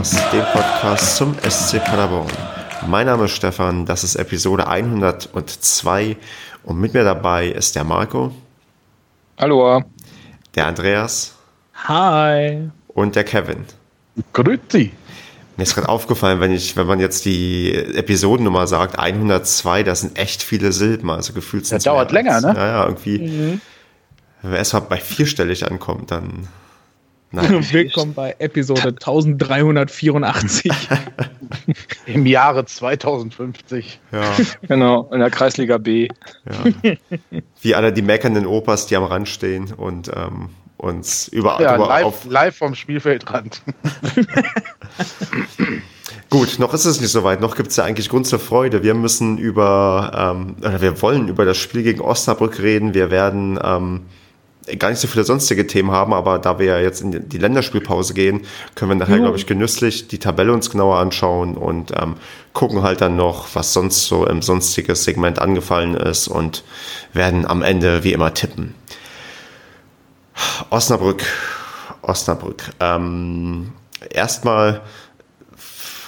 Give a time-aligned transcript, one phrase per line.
[0.00, 2.26] Podcast, dem Podcast zum SC Paderborn.
[2.86, 6.16] Mein Name ist Stefan, das ist Episode 102
[6.62, 8.34] und mit mir dabei ist der Marco.
[9.38, 9.84] Hallo.
[10.54, 11.34] Der Andreas.
[11.84, 12.70] Hi.
[12.88, 13.66] Und der Kevin.
[14.32, 14.92] Grüezi.
[15.58, 20.18] Mir ist gerade aufgefallen, wenn ich, wenn man jetzt die Episodennummer sagt, 102, das sind
[20.18, 22.54] echt viele Silben, also gefühlt sind Das dauert länger, als, ne?
[22.56, 23.18] Ja, ja, irgendwie.
[23.18, 23.60] Mhm.
[24.40, 26.48] Wenn wir erst mal bei vierstellig ankommt, dann.
[27.32, 27.64] Nein.
[27.72, 30.70] Willkommen bei Episode 1384.
[32.06, 34.00] Im Jahre 2050.
[34.12, 34.22] Ja,
[34.66, 36.08] Genau, in der Kreisliga B.
[36.82, 36.92] ja.
[37.62, 41.88] Wie alle die meckernden Opas, die am Rand stehen und ähm, uns überall Ja, drüber
[41.88, 42.24] live, auf.
[42.24, 43.62] live vom Spielfeldrand.
[46.30, 47.40] Gut, noch ist es nicht so weit.
[47.40, 48.82] Noch gibt es ja eigentlich Grund zur Freude.
[48.82, 52.94] Wir müssen über, ähm, oder wir wollen über das Spiel gegen Osnabrück reden.
[52.94, 54.02] Wir werden ähm,
[54.78, 58.14] gar nicht so viele sonstige Themen haben, aber da wir ja jetzt in die Länderspielpause
[58.14, 58.42] gehen,
[58.74, 62.16] können wir nachher, glaube ich, genüsslich die Tabelle uns genauer anschauen und ähm,
[62.52, 66.64] gucken halt dann noch, was sonst so im sonstiges Segment angefallen ist und
[67.12, 68.74] werden am Ende wie immer tippen.
[70.70, 71.24] Osnabrück,
[72.02, 72.70] Osnabrück.
[72.80, 73.72] Ähm,
[74.10, 74.82] erstmal,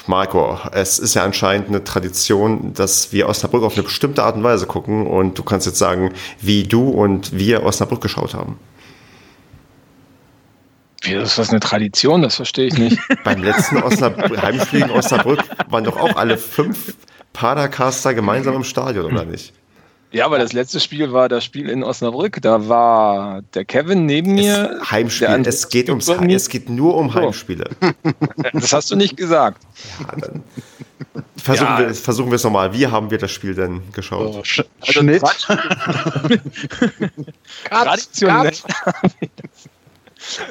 [0.07, 4.43] Marco, es ist ja anscheinend eine Tradition, dass wir Osnabrück auf eine bestimmte Art und
[4.43, 8.59] Weise gucken und du kannst jetzt sagen, wie du und wir Osnabrück geschaut haben.
[11.03, 12.23] Wie ist das eine Tradition?
[12.23, 12.99] Das verstehe ich nicht.
[13.25, 16.95] Beim letzten Osnabrück, Heimspiel gegen Osnabrück waren doch auch alle fünf
[17.33, 19.53] Padercaster gemeinsam im Stadion, oder nicht?
[20.13, 22.41] Ja, aber das letzte Spiel war das Spiel in Osnabrück.
[22.43, 24.79] Da war der Kevin neben mir.
[24.83, 26.37] Es, Heimspiel, es geht ums mir.
[26.37, 27.13] es geht nur um.
[27.15, 27.71] Heimspiele.
[28.53, 29.63] Das hast du nicht gesagt.
[30.01, 30.43] Ja, dann
[31.37, 31.79] versuchen, Ja.
[31.79, 32.73] wir, versuchen wir es nochmal.
[32.75, 34.35] Wie haben wir das Spiel denn geschaut?
[34.35, 35.23] So, Sch Also Schnitt.
[37.71, 38.53] Traditionell,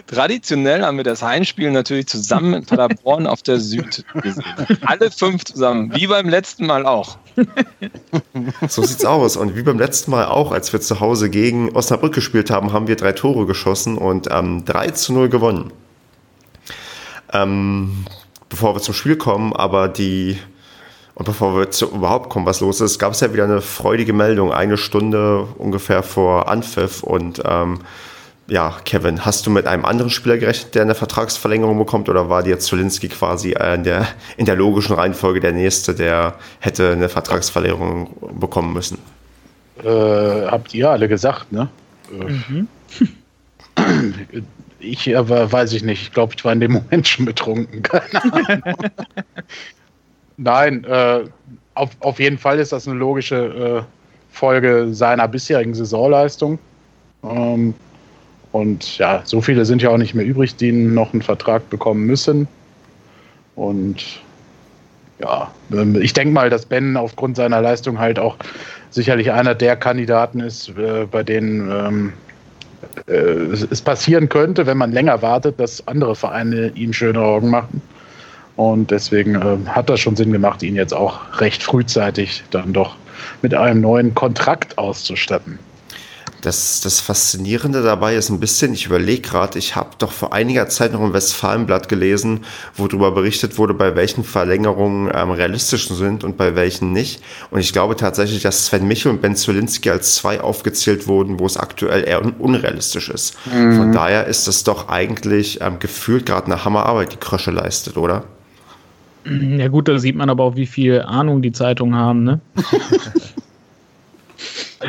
[0.07, 4.44] traditionell haben wir das Heimspiel natürlich zusammen in Paderborn auf der Süd gesehen.
[4.81, 7.18] Alle fünf zusammen, wie beim letzten Mal auch.
[8.68, 9.38] So sieht's aus.
[9.38, 12.88] Und wie beim letzten Mal auch, als wir zu Hause gegen Osnabrück gespielt haben, haben
[12.88, 15.72] wir drei Tore geschossen und ähm, 3 zu 0 gewonnen.
[17.34, 18.06] Ähm,
[18.50, 20.38] bevor wir zum Spiel kommen, aber die,
[21.16, 24.13] und bevor wir zu überhaupt kommen, was los ist, gab es ja wieder eine freudige
[24.13, 27.03] Meldung, eine Stunde ungefähr vor Anpfiff.
[27.03, 27.79] Und ähm,
[28.47, 32.44] ja, Kevin, hast du mit einem anderen Spieler gerechnet, der eine Vertragsverlängerung bekommt, oder war
[32.44, 34.07] dir Zulinski quasi äh, in, der,
[34.38, 38.97] in der logischen Reihenfolge der Nächste, der hätte eine Vertragsverlängerung bekommen müssen?
[39.84, 39.88] Äh,
[40.47, 41.69] habt ihr alle gesagt, ne?
[42.12, 42.63] Äh,
[44.84, 46.01] Ich aber weiß ich nicht.
[46.01, 47.81] Ich glaube, ich war in dem Moment schon betrunken.
[47.84, 48.74] Keine Ahnung.
[50.38, 51.24] Nein, äh,
[51.75, 53.84] auf, auf jeden Fall ist das eine logische äh,
[54.31, 56.57] Folge seiner bisherigen Saisonleistung.
[57.24, 57.74] Ähm,
[58.51, 62.06] und ja, so viele sind ja auch nicht mehr übrig, die noch einen Vertrag bekommen
[62.06, 62.47] müssen.
[63.56, 64.22] Und
[65.19, 68.35] ja, ähm, ich denke mal, dass Ben aufgrund seiner Leistung halt auch
[68.89, 72.13] sicherlich einer der Kandidaten ist, äh, bei denen ähm,
[73.07, 77.81] äh, es passieren könnte, wenn man länger wartet, dass andere Vereine ihm schöne Augen machen.
[78.57, 82.95] Und deswegen ähm, hat das schon Sinn gemacht, ihn jetzt auch recht frühzeitig dann doch
[83.41, 85.57] mit einem neuen Kontrakt auszustatten.
[86.41, 90.68] Das, das Faszinierende dabei ist ein bisschen, ich überlege gerade, ich habe doch vor einiger
[90.69, 92.41] Zeit noch im Westfalenblatt gelesen,
[92.75, 97.22] wo darüber berichtet wurde, bei welchen Verlängerungen ähm, realistisch sind und bei welchen nicht.
[97.51, 101.46] Und ich glaube tatsächlich, dass Sven Michel und Ben Zulinski als zwei aufgezählt wurden, wo
[101.46, 103.38] es aktuell eher un unrealistisch ist.
[103.50, 108.24] Von daher ist es doch eigentlich ähm, gefühlt gerade eine Hammerarbeit, die Krösche leistet, oder?
[109.25, 112.40] ja gut, da sieht man aber auch, wie viel Ahnung die Zeitungen haben, ne?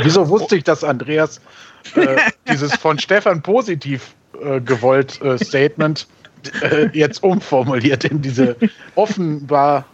[0.03, 1.41] Wieso wusste ich, dass Andreas
[1.95, 2.17] äh,
[2.49, 6.07] dieses von Stefan positiv äh, gewollt äh, Statement
[6.63, 8.57] äh, jetzt umformuliert in diese
[8.95, 9.85] offenbar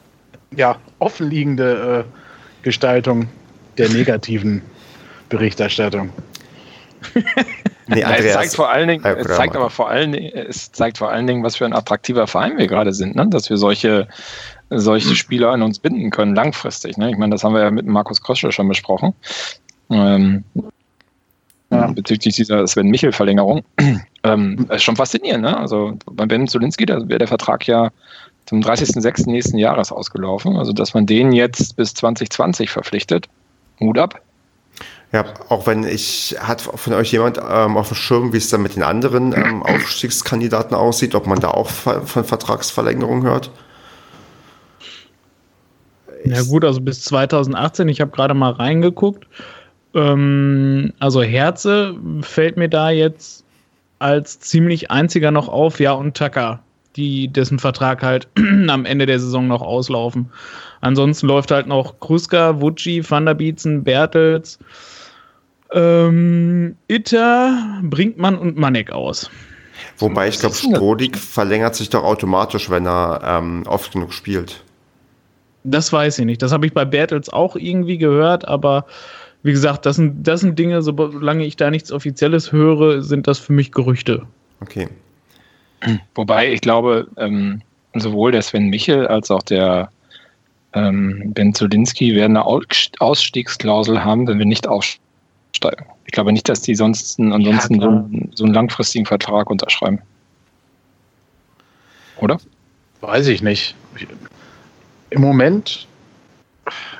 [0.56, 3.28] ja, offenliegende äh, Gestaltung
[3.76, 4.62] der negativen
[5.28, 6.10] Berichterstattung?
[7.88, 10.98] Nee, Ja, es zeigt vor allen Dingen, es zeigt aber vor allen Dingen, es zeigt
[10.98, 13.26] vor allen Dingen, was für ein attraktiver Verein wir gerade sind, ne?
[13.28, 14.08] dass wir solche,
[14.68, 16.98] solche Spieler an uns binden können, langfristig.
[16.98, 17.10] Ne?
[17.10, 19.14] Ich meine, das haben wir ja mit Markus Krosche schon besprochen.
[19.90, 20.44] Ähm,
[21.70, 21.86] Ja.
[21.88, 23.62] Bezüglich dieser Sven-Michel-Verlängerung.
[24.24, 25.42] ähm, das ist schon faszinierend.
[25.42, 25.54] Ne?
[25.54, 27.90] Also bei Ben Zulinski, da wäre der Vertrag ja
[28.46, 29.28] zum 30.06.
[29.28, 30.56] nächsten Jahres ausgelaufen.
[30.56, 33.28] Also, dass man den jetzt bis 2020 verpflichtet.
[33.80, 34.20] Hut ab.
[35.12, 38.62] Ja, auch wenn ich, hat von euch jemand ähm, auf dem Schirm, wie es dann
[38.62, 43.50] mit den anderen ähm, Aufstiegskandidaten aussieht, ob man da auch von von Vertragsverlängerung hört?
[46.24, 49.26] Ja gut, also bis 2018, ich habe gerade mal reingeguckt.
[49.98, 53.44] Ähm, also Herze fällt mir da jetzt
[53.98, 56.60] als ziemlich einziger noch auf, ja, und Tucker.
[56.96, 58.28] die, dessen Vertrag halt
[58.68, 60.30] am Ende der Saison noch auslaufen.
[60.80, 64.58] Ansonsten läuft halt noch Kruska, Vucci, Van der Bietzen, Bertels,
[65.72, 69.30] ähm, Itter, Brinkmann und Manek aus.
[69.98, 74.62] Wobei ich glaube, Strodig verlängert sich doch automatisch, wenn er ähm, oft genug spielt.
[75.64, 76.40] Das weiß ich nicht.
[76.42, 78.86] Das habe ich bei Bertels auch irgendwie gehört, aber
[79.42, 83.38] wie gesagt, das sind, das sind Dinge, solange ich da nichts Offizielles höre, sind das
[83.38, 84.26] für mich Gerüchte.
[84.60, 84.88] Okay.
[86.14, 87.62] Wobei ich glaube, ähm,
[87.94, 89.90] sowohl der Sven Michel als auch der
[90.74, 95.86] ähm, Ben Zulinski werden eine Ausstiegsklausel haben, wenn wir nicht aussteigen.
[96.04, 100.00] Ich glaube nicht, dass die sonst ansonsten ja, so, so, einen langfristigen Vertrag unterschreiben.
[102.16, 102.38] Oder?
[103.00, 103.74] Weiß ich nicht.
[105.10, 105.86] Im Moment,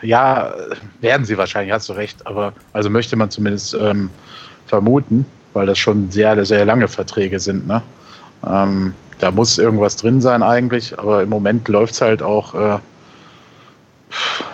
[0.03, 0.55] ja,
[1.01, 4.11] werden sie wahrscheinlich, hast du recht, aber also möchte man zumindest ähm,
[4.67, 7.67] vermuten, weil das schon sehr, sehr lange Verträge sind.
[7.67, 7.83] Ne?
[8.47, 12.79] Ähm, da muss irgendwas drin sein eigentlich, aber im Moment läuft es halt auch, äh,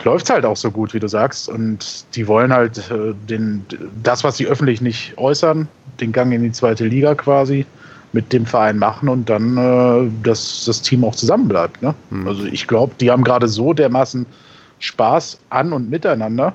[0.04, 1.48] läuft halt auch so gut, wie du sagst.
[1.48, 3.64] Und die wollen halt äh, den,
[4.02, 5.68] das, was sie öffentlich nicht äußern,
[6.00, 7.66] den Gang in die zweite Liga quasi
[8.12, 11.82] mit dem Verein machen und dann, äh, dass das Team auch zusammenbleibt.
[11.82, 11.94] Ne?
[12.10, 12.28] Mhm.
[12.28, 14.24] Also ich glaube, die haben gerade so dermaßen
[14.84, 16.52] Spaß an und miteinander,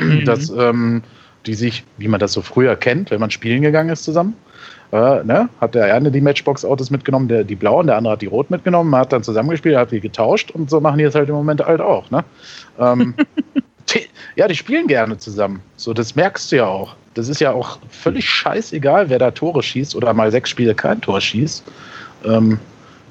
[0.00, 0.24] mhm.
[0.24, 1.02] dass ähm,
[1.46, 4.34] die sich, wie man das so früher kennt, wenn man spielen gegangen ist zusammen,
[4.92, 8.26] äh, ne, hat der eine die Matchbox-Autos mitgenommen, der die blauen, der andere hat die
[8.26, 11.28] rot mitgenommen, man hat dann zusammengespielt, hat die getauscht und so machen die jetzt halt
[11.28, 12.10] im Moment halt auch.
[12.10, 12.24] Ne?
[12.78, 13.14] Ähm,
[13.88, 14.06] die,
[14.36, 15.60] ja, die spielen gerne zusammen.
[15.76, 16.94] So, das merkst du ja auch.
[17.14, 21.00] Das ist ja auch völlig scheißegal, wer da Tore schießt oder mal sechs Spiele kein
[21.00, 21.64] Tor schießt.
[22.24, 22.58] Ähm,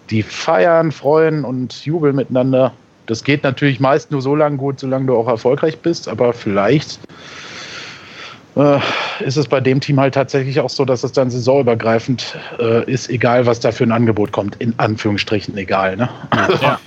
[0.10, 2.74] die feiern, freuen und jubeln miteinander.
[3.06, 7.00] Das geht natürlich meist nur so lange gut, solange du auch erfolgreich bist, aber vielleicht
[8.56, 8.80] äh,
[9.20, 13.10] ist es bei dem Team halt tatsächlich auch so, dass es dann saisonübergreifend äh, ist,
[13.10, 14.56] egal was da für ein Angebot kommt.
[14.58, 15.98] In Anführungsstrichen egal.
[15.98, 16.10] Ne?
[16.62, 16.80] Ja.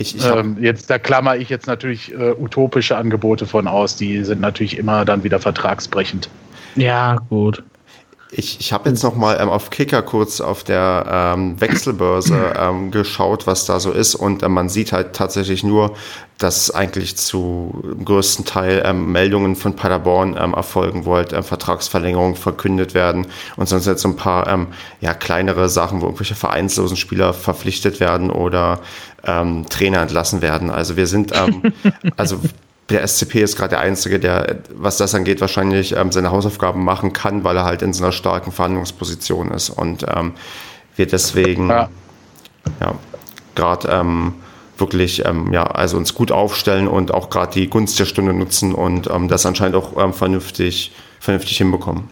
[0.00, 4.22] Ich, ich ähm, jetzt, da klammer ich jetzt natürlich äh, utopische Angebote von aus, die
[4.22, 6.30] sind natürlich immer dann wieder vertragsbrechend.
[6.76, 7.64] Ja, gut.
[8.30, 12.90] Ich, ich habe jetzt noch mal ähm, auf Kicker kurz auf der ähm, Wechselbörse ähm,
[12.90, 15.94] geschaut, was da so ist und äh, man sieht halt tatsächlich nur,
[16.36, 22.36] dass eigentlich zu größten Teil ähm, Meldungen von Paderborn ähm, erfolgen, wo halt ähm, Vertragsverlängerungen
[22.36, 23.26] verkündet werden
[23.56, 24.68] und sonst jetzt so ein paar ähm,
[25.00, 28.80] ja kleinere Sachen, wo irgendwelche vereinslosen Spieler verpflichtet werden oder
[29.24, 30.70] ähm, Trainer entlassen werden.
[30.70, 31.72] Also wir sind ähm,
[32.16, 32.40] also
[32.90, 37.12] der SCP ist gerade der Einzige, der, was das angeht, wahrscheinlich ähm, seine Hausaufgaben machen
[37.12, 40.32] kann, weil er halt in so einer starken Verhandlungsposition ist und ähm,
[40.96, 41.88] wir deswegen ja,
[42.80, 42.94] ja
[43.54, 44.34] gerade ähm,
[44.78, 48.74] wirklich ähm, ja also uns gut aufstellen und auch gerade die Gunst der Stunde nutzen
[48.74, 52.04] und ähm, das anscheinend auch ähm, vernünftig vernünftig hinbekommen.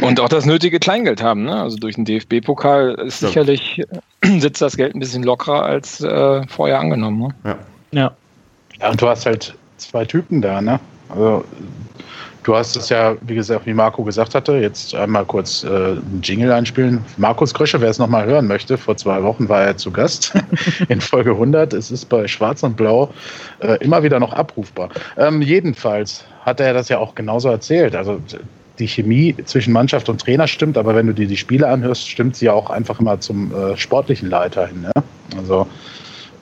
[0.00, 1.44] Und auch das nötige Kleingeld haben.
[1.44, 1.62] Ne?
[1.62, 3.28] Also durch den DFB-Pokal ist ja.
[3.28, 3.82] sicherlich
[4.24, 7.18] sitzt das Geld ein bisschen lockerer als äh, vorher angenommen.
[7.20, 7.34] Ne?
[7.44, 7.58] Ja.
[7.92, 8.16] ja.
[8.80, 10.80] Ja, und du hast halt zwei Typen da, ne?
[11.08, 11.44] Also,
[12.42, 16.20] du hast es ja, wie gesagt, wie Marco gesagt hatte, jetzt einmal kurz äh, einen
[16.22, 17.04] Jingle einspielen.
[17.16, 20.32] Markus Krösche, wer es nochmal hören möchte, vor zwei Wochen war er zu Gast
[20.88, 21.72] in Folge 100.
[21.72, 23.12] Es ist bei Schwarz und Blau
[23.60, 24.88] äh, immer wieder noch abrufbar.
[25.16, 27.94] Ähm, jedenfalls hat er das ja auch genauso erzählt.
[27.94, 28.20] Also
[28.78, 32.36] die Chemie zwischen Mannschaft und Trainer stimmt, aber wenn du dir die Spiele anhörst, stimmt
[32.36, 34.82] sie ja auch einfach immer zum äh, sportlichen Leiter hin.
[34.82, 34.92] Ne?
[35.36, 35.66] Also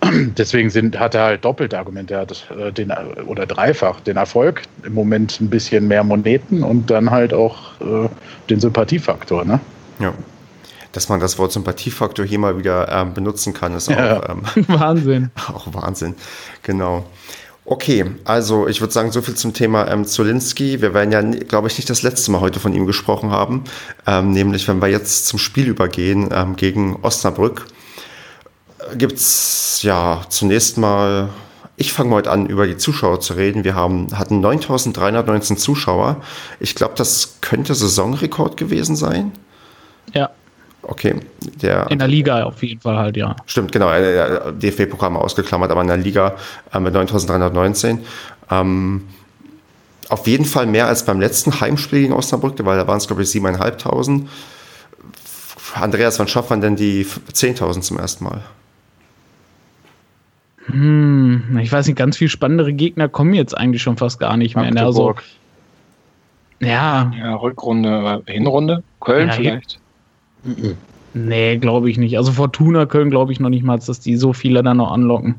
[0.39, 2.15] deswegen sind, hat er halt doppelt Argumente.
[2.15, 2.93] Er hat äh, den,
[3.27, 8.09] oder dreifach den Erfolg, im Moment ein bisschen mehr Moneten und dann halt auch äh,
[8.49, 9.45] den Sympathiefaktor.
[9.45, 9.61] Ne?
[9.99, 10.15] Ja.
[10.93, 14.21] Dass man das Wort Sympathiefaktor hier mal wieder ähm, benutzen kann, ist ja.
[14.21, 15.31] auch ähm, Wahnsinn.
[15.55, 16.15] Auch Wahnsinn,
[16.63, 17.05] genau.
[17.67, 20.81] Okay, also ich würde sagen, so viel zum Thema ähm, Zolinski.
[20.81, 23.65] Wir werden ja, glaube ich, nicht das letzte Mal heute von ihm gesprochen haben,
[24.07, 27.67] ähm, nämlich wenn wir jetzt zum Spiel übergehen ähm, gegen Osnabrück
[28.97, 31.29] gibt es ja zunächst mal,
[31.77, 33.65] ich fange heute an, über die Zuschauer zu reden.
[33.65, 36.17] Wir haben, hatten 9319 Zuschauer.
[36.59, 39.33] Ich glaube, das könnte Saisonrekord gewesen sein.
[40.13, 40.31] Ja.
[40.83, 41.17] Okay.
[41.63, 43.37] Der, in der Liga auf jeden Fall halt, ja.
[43.47, 43.91] Stimmt, genau.
[43.91, 46.37] Äh, DFB-Programm ausgeklammert, aber in der Liga
[46.73, 48.01] äh, mit 9319.
[48.51, 49.09] Ähm,
[50.09, 53.23] auf jeden Fall mehr als beim letzten Heimspiel gegen Osnabrück, weil da waren es, glaube
[53.23, 54.27] ich, 7.500.
[55.75, 58.43] Andreas, wann schafft man denn die 10.000 zum ersten Mal?
[60.73, 64.57] Hm, ich weiß nicht, ganz viel spannendere Gegner kommen jetzt eigentlich schon fast gar nicht
[64.57, 64.71] mehr.
[64.71, 64.83] Ne?
[64.83, 65.15] Also,
[66.61, 67.13] ja.
[67.19, 69.79] Ja, Rückrunde, Hinrunde, Köln ja, vielleicht.
[70.45, 70.77] Mhm.
[71.13, 72.17] Nee, glaube ich nicht.
[72.17, 75.37] Also Fortuna Köln glaube ich noch nicht mal, dass die so viele dann noch anlocken.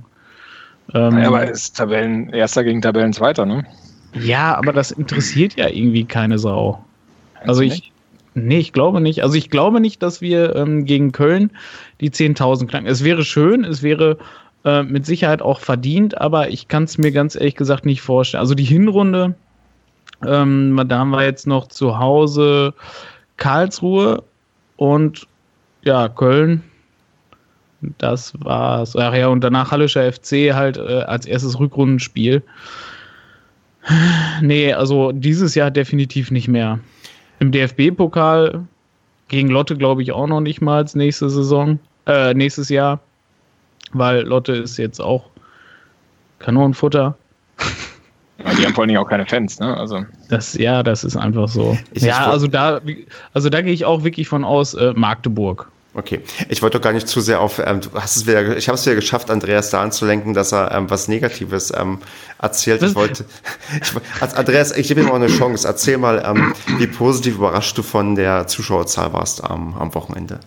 [0.93, 3.65] Ähm, ja, aber ist Tabellen, erster gegen Tabellenzweiter, ne?
[4.13, 6.83] Ja, aber das interessiert ja irgendwie keine Sau.
[7.45, 7.91] Also ich,
[8.33, 9.23] Nee, ich glaube nicht.
[9.23, 11.51] Also ich glaube nicht, dass wir ähm, gegen Köln
[11.99, 12.87] die 10.000 knacken.
[12.87, 14.17] Es wäre schön, es wäre
[14.65, 18.41] äh, mit Sicherheit auch verdient, aber ich kann es mir ganz ehrlich gesagt nicht vorstellen.
[18.41, 19.35] Also die Hinrunde,
[20.25, 22.73] ähm, da haben wir jetzt noch zu Hause
[23.37, 24.23] Karlsruhe
[24.77, 25.27] und
[25.83, 26.63] ja, Köln.
[27.97, 28.95] Das war's.
[28.95, 32.43] Ach ja, und danach Hallischer FC halt äh, als erstes Rückrundenspiel.
[34.41, 36.79] Nee, also dieses Jahr definitiv nicht mehr.
[37.39, 38.63] Im DFB-Pokal
[39.27, 42.99] gegen Lotte glaube ich auch noch nicht mal nächste Saison, äh, nächstes Jahr,
[43.93, 45.25] weil Lotte ist jetzt auch
[46.39, 47.15] Kanonenfutter.
[48.43, 49.77] Ja, die haben vor allen Dingen auch keine Fans, ne?
[49.77, 50.03] Also.
[50.27, 51.77] Das, ja, das ist einfach so.
[51.93, 52.81] Ich- ja, also da,
[53.35, 55.69] also da gehe ich auch wirklich von aus, äh, Magdeburg.
[55.93, 58.67] Okay, ich wollte doch gar nicht zu sehr auf, ähm, du hast es wieder, ich
[58.67, 61.99] habe es wieder geschafft, Andreas da anzulenken, dass er ähm, was Negatives ähm,
[62.41, 62.81] erzählt.
[62.81, 63.25] Ich wollte,
[63.79, 65.67] ich, also Andreas, ich gebe ihm auch eine Chance.
[65.67, 70.39] Erzähl mal, ähm, wie positiv überrascht du von der Zuschauerzahl warst am, am Wochenende.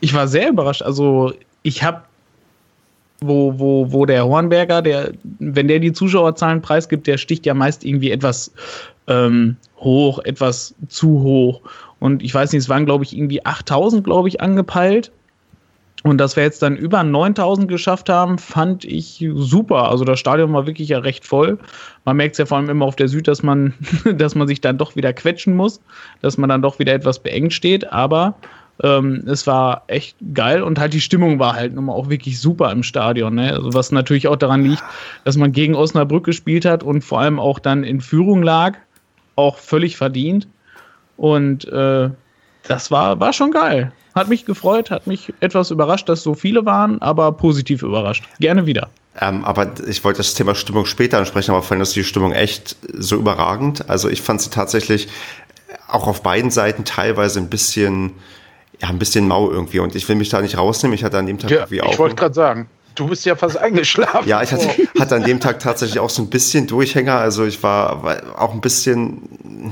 [0.00, 0.80] Ich war sehr überrascht.
[0.80, 2.00] Also ich habe,
[3.20, 7.84] wo, wo, wo der Hornberger, der, wenn der die Zuschauerzahlen preisgibt, der sticht ja meist
[7.84, 8.52] irgendwie etwas
[9.08, 11.62] ähm, hoch, etwas zu hoch.
[11.98, 15.10] Und ich weiß nicht, es waren, glaube ich, irgendwie 8000, glaube ich, angepeilt.
[16.04, 19.90] Und dass wir jetzt dann über 9000 geschafft haben, fand ich super.
[19.90, 21.58] Also das Stadion war wirklich ja recht voll.
[22.04, 23.74] Man merkt es ja vor allem immer auf der Süd, dass man,
[24.14, 25.80] dass man sich dann doch wieder quetschen muss,
[26.22, 27.92] dass man dann doch wieder etwas beengt steht.
[27.92, 28.36] Aber
[28.82, 32.70] ähm, es war echt geil und halt die Stimmung war halt nochmal auch wirklich super
[32.70, 33.34] im Stadion.
[33.34, 33.52] Ne?
[33.52, 34.82] Also was natürlich auch daran liegt,
[35.24, 38.76] dass man gegen Osnabrück gespielt hat und vor allem auch dann in Führung lag,
[39.36, 40.48] auch völlig verdient.
[41.16, 42.10] Und äh,
[42.64, 43.92] das war, war schon geil.
[44.14, 48.24] Hat mich gefreut, hat mich etwas überrascht, dass so viele waren, aber positiv überrascht.
[48.40, 48.90] Gerne wieder.
[49.20, 53.16] Ähm, aber ich wollte das Thema Stimmung später ansprechen, aber fand die Stimmung echt so
[53.16, 53.88] überragend.
[53.88, 55.08] Also ich fand sie tatsächlich
[55.88, 58.12] auch auf beiden Seiten teilweise ein bisschen,
[58.80, 59.80] ja, ein bisschen mau irgendwie.
[59.80, 60.94] Und ich will mich da nicht rausnehmen.
[60.94, 61.98] Ich hatte an dem Tag Ja, irgendwie ich auch.
[61.98, 64.28] wollte gerade sagen, du bist ja fast eingeschlafen.
[64.28, 64.68] Ja, ich hatte,
[64.98, 67.14] hatte an dem Tag tatsächlich auch so ein bisschen Durchhänger.
[67.16, 69.22] Also ich war, war auch ein bisschen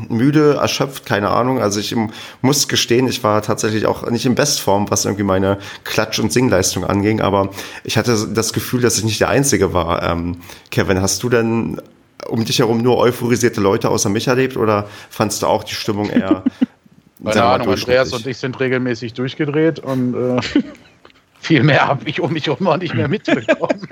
[0.08, 1.60] müde, erschöpft, keine Ahnung.
[1.60, 1.94] Also ich
[2.42, 6.84] muss gestehen, ich war tatsächlich auch nicht in Bestform, was irgendwie meine Klatsch- und Singleistung
[6.84, 7.20] anging.
[7.20, 7.50] Aber
[7.84, 10.02] ich hatte das Gefühl, dass ich nicht der Einzige war.
[10.02, 10.38] Ähm,
[10.70, 11.80] Kevin, hast du denn
[12.28, 16.10] um dich herum nur euphorisierte Leute außer mich erlebt oder fandst du auch die Stimmung
[16.10, 16.42] eher
[17.24, 20.40] Keine Ahnung, Andreas und ich sind regelmäßig durchgedreht und äh,
[21.40, 23.88] viel mehr habe ich um mich herum auch nicht mehr mitbekommen.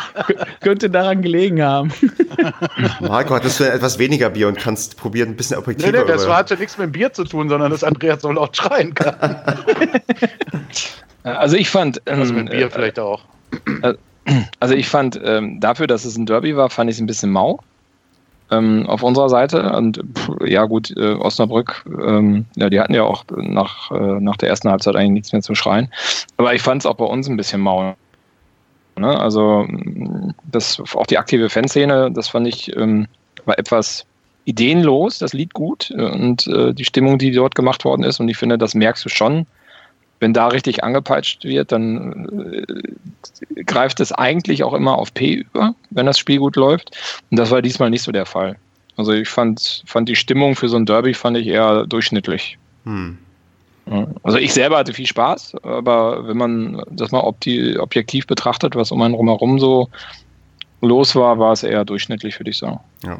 [0.60, 1.92] Könnte daran gelegen haben.
[3.00, 6.24] Marco, hattest du etwas weniger Bier und kannst probieren, ein bisschen nee, objektiver nee, das
[6.24, 9.14] über- hatte nichts mit dem Bier zu tun, sondern dass Andreas so laut schreien kann.
[11.22, 12.06] Also ich fand.
[12.08, 13.22] Also ähm, mit Bier äh, vielleicht auch.
[14.60, 17.30] Also ich fand, ähm, dafür, dass es ein Derby war, fand ich es ein bisschen
[17.30, 17.60] mau
[18.50, 19.72] ähm, auf unserer Seite.
[19.72, 24.36] Und pff, ja gut, äh, Osnabrück, ähm, ja, die hatten ja auch nach, äh, nach
[24.36, 25.92] der ersten Halbzeit eigentlich nichts mehr zu schreien.
[26.36, 27.94] Aber ich fand es auch bei uns ein bisschen mau.
[28.96, 29.20] Ne?
[29.20, 33.06] Also mh, das, auch die aktive Fanszene, das fand ich, ähm,
[33.44, 34.06] war etwas
[34.44, 38.20] ideenlos, das Lied gut äh, und äh, die Stimmung, die dort gemacht worden ist.
[38.20, 39.46] Und ich finde, das merkst du schon,
[40.20, 42.64] wenn da richtig angepeitscht wird, dann
[43.56, 46.96] äh, greift es eigentlich auch immer auf P über, wenn das Spiel gut läuft.
[47.30, 48.56] Und das war diesmal nicht so der Fall.
[48.96, 52.58] Also ich fand, fand die Stimmung für so ein Derby fand ich eher durchschnittlich.
[52.84, 53.18] Hm.
[54.22, 58.90] Also ich selber hatte viel Spaß, aber wenn man das mal opti- objektiv betrachtet, was
[58.90, 59.88] um einen herum so
[60.82, 62.80] los war, war es eher durchschnittlich, würde ich sagen.
[63.04, 63.18] Ja.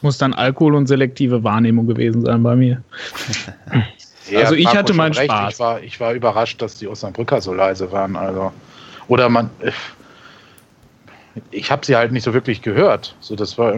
[0.00, 2.84] Muss dann Alkohol und selektive Wahrnehmung gewesen sein bei mir.
[4.34, 5.30] Also ich hatte meinen recht.
[5.30, 5.54] Spaß.
[5.54, 8.16] Ich war, ich war überrascht, dass die Osnabrücker so leise waren.
[8.16, 8.52] Also.
[9.08, 9.50] Oder man.
[11.50, 13.14] Ich habe sie halt nicht so wirklich gehört.
[13.20, 13.74] So, das war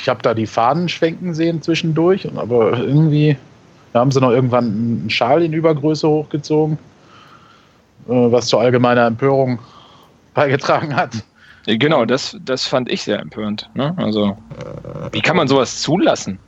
[0.00, 3.36] ich habe da die Fahnen schwenken sehen zwischendurch, aber irgendwie
[3.96, 6.76] da haben sie noch irgendwann einen Schal in Übergröße hochgezogen,
[8.08, 9.58] äh, was zur allgemeiner Empörung
[10.34, 11.12] beigetragen hat.
[11.64, 13.70] Genau, das, das fand ich sehr empörend.
[13.72, 13.94] Ne?
[13.96, 14.36] Also,
[15.12, 16.38] wie kann man sowas zulassen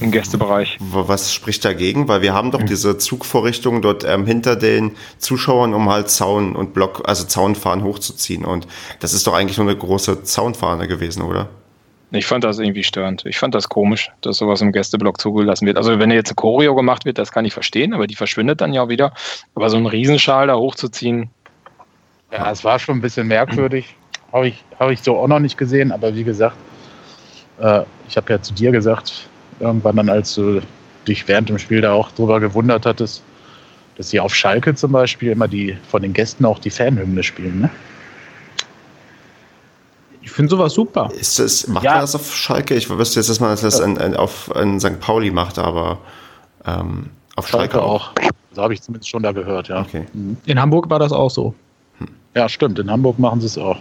[0.00, 0.78] im Gästebereich?
[0.80, 2.08] Was spricht dagegen?
[2.08, 6.74] Weil wir haben doch diese Zugvorrichtung dort ähm, hinter den Zuschauern, um halt Zaun und
[6.74, 8.44] Block, also Zaunfahnen hochzuziehen.
[8.44, 8.66] Und
[9.00, 11.48] das ist doch eigentlich nur eine große Zaunfahne gewesen, oder?
[12.12, 13.24] Ich fand das irgendwie störend.
[13.24, 15.76] Ich fand das komisch, dass sowas im Gästeblock zugelassen wird.
[15.76, 18.72] Also wenn jetzt ein Choreo gemacht wird, das kann ich verstehen, aber die verschwindet dann
[18.72, 19.12] ja auch wieder.
[19.54, 21.30] Aber so einen Riesenschal da hochzuziehen,
[22.32, 23.94] Ja, es war schon ein bisschen merkwürdig.
[24.32, 26.56] Habe ich, hab ich so auch noch nicht gesehen, aber wie gesagt,
[27.60, 29.28] äh, ich habe ja zu dir gesagt,
[29.60, 30.60] irgendwann dann, als du
[31.06, 33.22] dich während dem Spiel da auch drüber gewundert hattest,
[33.96, 37.60] dass sie auf Schalke zum Beispiel immer die von den Gästen auch die Fanhymne spielen.
[37.60, 37.70] Ne?
[40.22, 41.10] Ich finde sowas super.
[41.18, 41.92] Ist das, macht Ja.
[41.92, 42.74] man das auf Schalke?
[42.74, 45.00] Ich wüsste jetzt, dass man das in, in, auf in St.
[45.00, 45.98] Pauli macht, aber
[46.66, 48.12] Ähm, auf Schalke Schalke auch.
[48.52, 49.80] So habe ich zumindest schon da gehört, ja.
[49.80, 50.04] Okay.
[50.12, 50.36] Mhm.
[50.44, 51.54] In Hamburg war das auch so.
[52.34, 52.78] Ja, stimmt.
[52.78, 53.78] In Hamburg machen sie es auch.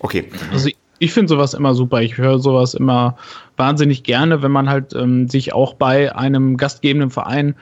[0.00, 0.30] Okay.
[0.52, 2.00] Also ich, ich finde sowas immer super.
[2.00, 3.16] Ich höre sowas immer
[3.60, 7.54] wahnsinnig gerne, wenn man halt ähm, sich auch bei einem gastgebenden Verein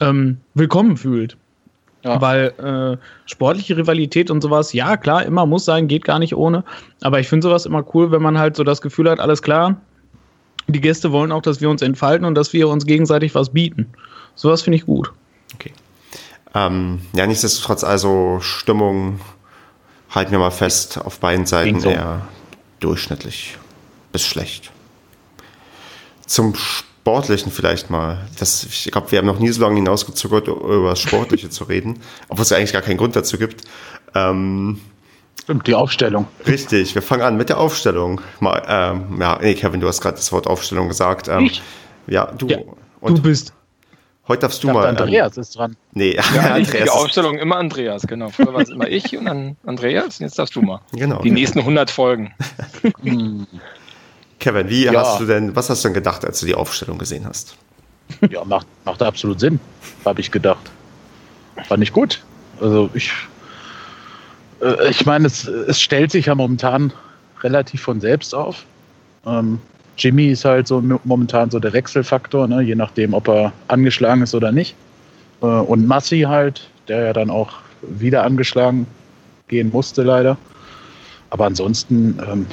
[0.00, 1.36] ähm, willkommen fühlt.
[2.02, 2.20] Ja.
[2.20, 6.64] Weil äh, sportliche Rivalität und sowas, ja klar, immer muss sein, geht gar nicht ohne.
[7.02, 9.76] Aber ich finde sowas immer cool, wenn man halt so das Gefühl hat, alles klar,
[10.66, 13.86] die Gäste wollen auch, dass wir uns entfalten und dass wir uns gegenseitig was bieten.
[14.34, 15.12] Sowas finde ich gut.
[15.54, 15.72] Okay.
[16.54, 19.20] Ähm, ja, nichtsdestotrotz, also Stimmung
[20.10, 21.90] halten wir mal fest, auf beiden Seiten so.
[21.90, 22.22] eher
[22.80, 23.56] durchschnittlich
[24.12, 24.70] bis schlecht.
[26.26, 28.26] Zum Sportlichen vielleicht mal.
[28.38, 32.00] Das, ich glaube, wir haben noch nie so lange hinausgezuckert, über das Sportliche zu reden,
[32.28, 33.62] obwohl es ja eigentlich gar keinen Grund dazu gibt.
[34.14, 34.80] Ähm,
[35.42, 36.26] Stimmt, die Aufstellung.
[36.46, 38.22] richtig, wir fangen an mit der Aufstellung.
[38.40, 41.28] Mal, ähm, ja, nee, Kevin, du hast gerade das Wort Aufstellung gesagt.
[41.28, 41.60] Ähm, Ich?
[42.06, 42.46] Ja, du.
[42.46, 42.58] Ja,
[43.00, 43.52] Und du bist.
[44.26, 44.86] heute darfst du mal.
[44.86, 45.76] Andreas ist dran.
[45.92, 46.84] Nee, Ja, die Andreas.
[46.84, 48.30] ist- Aufstellung immer Andreas, genau.
[48.30, 50.18] Früher war es immer ich und dann Andreas.
[50.20, 50.80] Jetzt darfst du mal.
[50.92, 51.20] Genau.
[51.20, 52.32] Die nächsten 100 Folgen.
[54.44, 55.00] Kevin, wie Ja.
[55.00, 57.56] hast du denn, was hast du denn gedacht, als du die Aufstellung gesehen hast?
[58.28, 59.58] Ja, macht, macht absolut Sinn,
[60.04, 60.70] habe ich gedacht.
[61.66, 62.22] Fand ich gut.
[62.60, 63.10] Also ich,
[64.60, 66.92] äh, ich meine, es, es stellt sich ja momentan
[67.42, 68.66] relativ von selbst auf.
[69.24, 69.60] Ähm,
[69.96, 72.60] Jimmy ist halt so mo- momentan so der Wechselfaktor, ne?
[72.60, 74.74] je nachdem, ob er angeschlagen ist oder nicht.
[75.40, 78.86] Äh, und Massi halt, der ja dann auch wieder angeschlagen
[79.48, 80.36] gehen musste, leider.
[81.30, 82.46] Aber ansonsten ähm,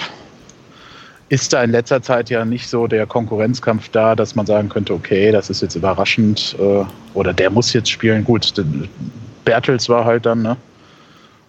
[1.31, 4.93] ist da in letzter Zeit ja nicht so der Konkurrenzkampf da, dass man sagen könnte,
[4.93, 6.83] okay, das ist jetzt überraschend äh,
[7.13, 8.25] oder der muss jetzt spielen.
[8.25, 8.53] Gut,
[9.45, 10.57] Bertels war halt dann, ne?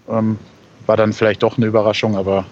[0.09, 0.39] ähm,
[0.87, 2.45] war dann vielleicht doch eine Überraschung, aber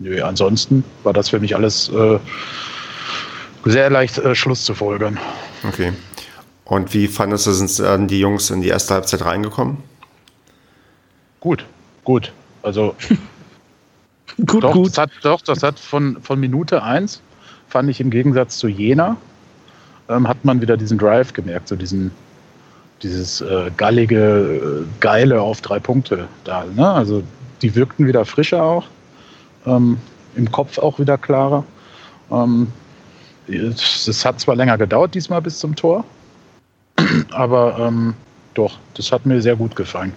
[0.00, 2.18] nö, ansonsten war das für mich alles äh,
[3.64, 5.20] sehr leicht äh, Schluss zu folgern.
[5.68, 5.92] Okay.
[6.64, 9.76] Und wie fandest du, sind dann die Jungs in die erste Halbzeit reingekommen?
[11.38, 11.64] Gut,
[12.02, 12.32] gut.
[12.64, 12.96] Also
[14.46, 14.88] Gut, Doch, gut.
[14.88, 17.22] Das hat, doch, das hat von, von Minute 1,
[17.68, 19.16] fand ich im Gegensatz zu Jena,
[20.08, 22.10] ähm, hat man wieder diesen Drive gemerkt, so diesen,
[23.02, 26.64] dieses äh, gallige, äh, geile auf drei Punkte da.
[26.64, 26.88] Ne?
[26.88, 27.22] Also
[27.62, 28.84] die wirkten wieder frischer auch,
[29.64, 29.98] ähm,
[30.34, 31.64] im Kopf auch wieder klarer.
[32.30, 32.68] Ähm,
[33.48, 36.04] es, hat zwar länger gedauert diesmal bis zum Tor,
[37.30, 38.14] aber ähm,
[38.54, 40.12] doch, das hat mir sehr gut gefallen.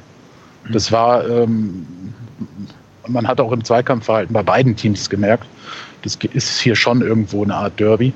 [0.72, 1.86] Das war, ähm,
[3.10, 5.46] man hat auch im Zweikampfverhalten bei beiden Teams gemerkt,
[6.04, 8.14] das ist hier schon irgendwo eine Art Derby.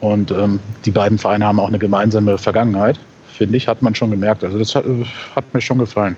[0.00, 2.98] Und ähm, die beiden Vereine haben auch eine gemeinsame Vergangenheit,
[3.32, 4.44] finde ich, hat man schon gemerkt.
[4.44, 5.04] Also das hat, äh,
[5.36, 6.16] hat mir schon gefallen.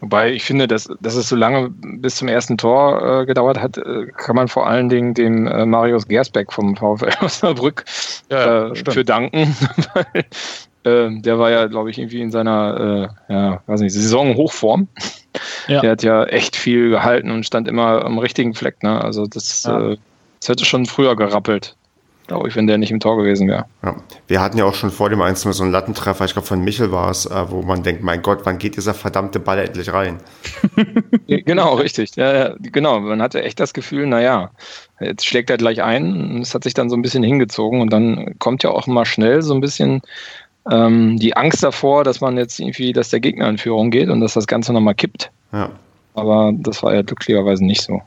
[0.00, 3.76] Wobei ich finde, dass, dass es so lange bis zum ersten Tor äh, gedauert hat,
[3.76, 7.84] äh, kann man vor allen Dingen dem äh, Marius Gersbeck vom VfL Osnabrück
[8.30, 9.54] Ja, äh, für danken.
[9.94, 10.24] Weil,
[10.84, 14.88] äh, der war ja, glaube ich, irgendwie in seiner äh, ja, weiß nicht, Saison-Hochform.
[15.68, 15.80] Ja.
[15.80, 18.82] Der hat ja echt viel gehalten und stand immer am richtigen Fleck.
[18.82, 19.02] Ne?
[19.02, 19.90] Also das, Ja.
[19.92, 19.96] äh,
[20.40, 21.76] das hätte schon früher gerappelt,
[22.26, 23.66] glaube ich, wenn der nicht im Tor gewesen wäre.
[23.82, 23.96] Ja.
[24.28, 26.92] Wir hatten ja auch schon vor dem 1 so einen Lattentreffer, ich glaube von Michel
[26.92, 30.18] war es, äh, wo man denkt, mein Gott, wann geht dieser verdammte Ball endlich rein?
[31.26, 32.16] Genau, richtig.
[32.16, 32.98] Ja, ja, genau.
[33.00, 34.50] Man hatte echt das Gefühl, naja,
[35.00, 36.12] jetzt schlägt er gleich ein.
[36.34, 39.04] und Es hat sich dann so ein bisschen hingezogen und dann kommt ja auch mal
[39.04, 40.02] schnell so ein bisschen
[40.70, 44.20] ähm, die Angst davor, dass man jetzt irgendwie, dass der Gegner in Führung geht und
[44.20, 45.30] dass das Ganze nochmal kippt.
[45.52, 45.70] Ja.
[46.14, 48.02] Aber das war ja glücklicherweise nicht so.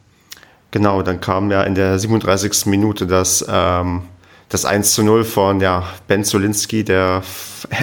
[0.72, 2.66] Genau, dann kam ja in der 37.
[2.66, 4.04] Minute das, ähm,
[4.50, 7.24] das 1 zu 0 von ja, Ben Zolinski, der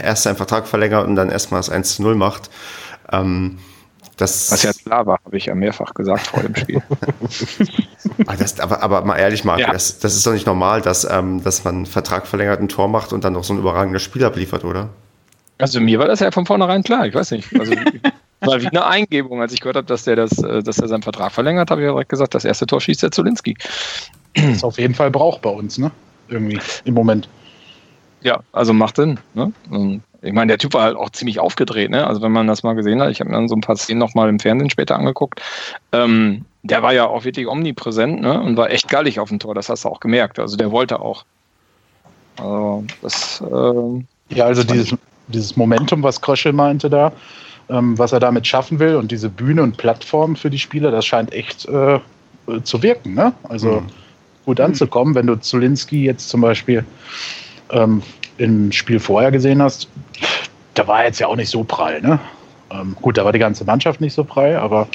[0.03, 2.51] erst seinen Vertrag verlängert und dann erstmal das 1 zu 0 macht.
[3.13, 3.59] Ähm,
[4.21, 6.83] das, Was ja klar war, habe ich ja mehrfach gesagt vor dem Spiel.
[8.27, 9.73] Ah, das, aber, aber mal ehrlich, Marc, Ja.
[9.73, 12.89] das, das ist doch nicht normal, dass, ähm, dass man einen Vertrag verlängert, ein Tor
[12.89, 14.89] macht und dann noch so ein überragender Spiel abliefert, oder?
[15.59, 17.07] Also mir war das ja von vornherein klar.
[17.07, 17.49] Ich weiß nicht.
[17.59, 17.73] Also
[18.41, 21.03] war wie eine Eingebung, als ich gehört habe, dass der das, äh, dass er seinen
[21.03, 23.57] Vertrag verlängert, habe ich ja direkt gesagt, das erste Tor schießt der Zolinski.
[24.35, 25.91] Ist auf jeden Fall Brauch bei uns, ne?
[26.29, 27.29] Irgendwie im Moment.
[28.23, 29.19] Ja, also macht Sinn.
[29.35, 29.53] Ne?
[30.23, 31.91] Ich meine, der Typ war halt auch ziemlich aufgedreht.
[31.91, 32.07] Ne?
[32.07, 33.99] Also wenn man das mal gesehen hat, ich habe mir dann so ein paar Szenen
[33.99, 35.41] nochmal im Fernsehen später angeguckt.
[35.93, 38.39] Ähm, der war ja auch wirklich omnipräsent ne?
[38.41, 39.55] und war echt gallig auf dem Tor.
[39.55, 40.39] Das hast du auch gemerkt.
[40.39, 41.25] Also der wollte auch.
[42.37, 44.95] Also das ähm, Ja, also dieses,
[45.29, 47.13] dieses Momentum, was Krösche meinte da,
[47.71, 51.07] ähm, was er damit schaffen will und diese Bühne und Plattform für die Spieler, das
[51.07, 51.99] scheint echt äh,
[52.65, 53.15] zu wirken.
[53.15, 53.33] Ne?
[53.45, 53.87] Also Mhm.
[54.45, 56.85] gut anzukommen, wenn du Zulinski jetzt zum Beispiel
[57.73, 58.03] ähm,
[58.39, 59.89] im Spiel vorher gesehen hast,
[60.75, 62.01] da war jetzt ja auch nicht so prall.
[62.01, 62.19] Ne?
[62.71, 64.89] Ähm, gut, da war die ganze Mannschaft nicht so prall, aber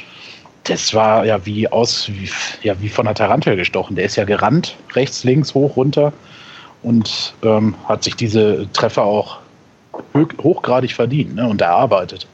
[0.64, 2.28] das war ja wie aus, wie,
[2.62, 3.96] ja, wie von einer Tarantel gestochen.
[3.96, 6.12] Der ist ja gerannt, rechts, links, hoch, runter
[6.82, 9.38] und ähm, hat sich diese Treffer auch
[10.42, 12.26] hochgradig verdient ne, und erarbeitet.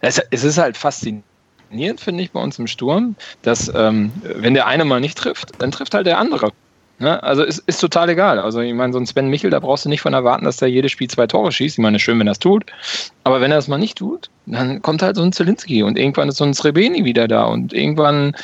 [0.00, 4.66] Es, es ist halt faszinierend, finde ich, bei uns im Sturm, dass ähm, wenn der
[4.66, 6.52] eine mal nicht trifft, dann trifft halt der andere.
[6.98, 7.22] Ne?
[7.22, 8.38] Also ist, ist total egal.
[8.38, 10.68] Also ich meine, so ein Sven Michel, da brauchst du nicht von erwarten, dass der
[10.68, 11.76] jedes Spiel zwei Tore schießt.
[11.76, 12.64] Ich meine, schön, wenn er es tut.
[13.24, 16.28] Aber wenn er es mal nicht tut, dann kommt halt so ein Zelinski und irgendwann
[16.28, 18.34] ist so ein Srebeni wieder da und irgendwann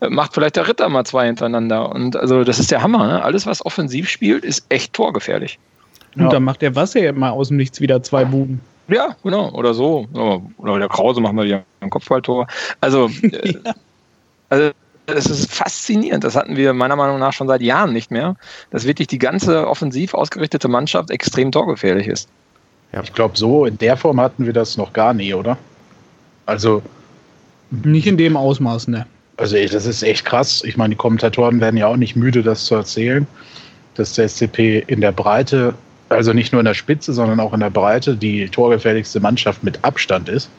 [0.00, 1.90] äh, macht vielleicht der Ritter mal zwei hintereinander.
[1.90, 3.06] Und also das ist der Hammer.
[3.06, 3.24] Ne?
[3.24, 5.58] Alles, was offensiv spielt, ist echt torgefährlich.
[6.14, 6.28] Und ja.
[6.28, 8.60] dann macht der Wasser ja mal aus dem Nichts wieder zwei Buben.
[8.88, 9.50] Ja, genau.
[9.52, 10.06] Oder so.
[10.58, 12.46] Oder der Krause macht mal wieder ein Kopfballtor.
[12.80, 13.72] Also, äh, ja.
[14.50, 14.72] also
[15.12, 16.24] es ist faszinierend.
[16.24, 18.36] Das hatten wir meiner Meinung nach schon seit Jahren nicht mehr,
[18.70, 22.28] dass wirklich die ganze offensiv ausgerichtete Mannschaft extrem torgefährlich ist.
[22.92, 23.02] Ja.
[23.02, 25.56] Ich glaube, so in der Form hatten wir das noch gar nie, oder?
[26.46, 26.82] Also.
[27.70, 29.06] Nicht in dem Ausmaß, ne?
[29.38, 30.62] Also, das ist echt krass.
[30.64, 33.26] Ich meine, die Kommentatoren werden ja auch nicht müde, das zu erzählen,
[33.94, 35.74] dass der SCP in der Breite,
[36.10, 39.82] also nicht nur in der Spitze, sondern auch in der Breite, die torgefährlichste Mannschaft mit
[39.84, 40.50] Abstand ist.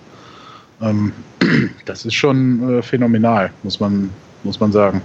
[0.82, 1.14] Ähm,
[1.86, 4.10] das ist schon äh, phänomenal, muss man
[4.44, 5.02] muss man sagen.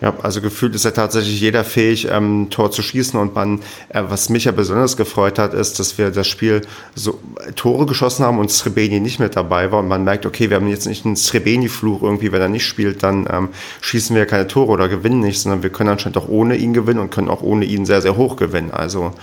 [0.00, 3.18] Ja, also gefühlt ist ja tatsächlich jeder fähig, ähm, Tor zu schießen.
[3.18, 6.62] Und man, äh, was mich ja besonders gefreut hat, ist, dass wir das Spiel
[6.94, 7.18] so
[7.56, 9.80] Tore geschossen haben und Srebeni nicht mit dabei war.
[9.80, 13.02] Und man merkt, okay, wir haben jetzt nicht einen Srebeni-Fluch irgendwie, wenn er nicht spielt,
[13.02, 13.48] dann ähm,
[13.80, 17.00] schießen wir keine Tore oder gewinnen nicht, sondern wir können anscheinend auch ohne ihn gewinnen
[17.00, 18.70] und können auch ohne ihn sehr, sehr hoch gewinnen.
[18.70, 19.14] Also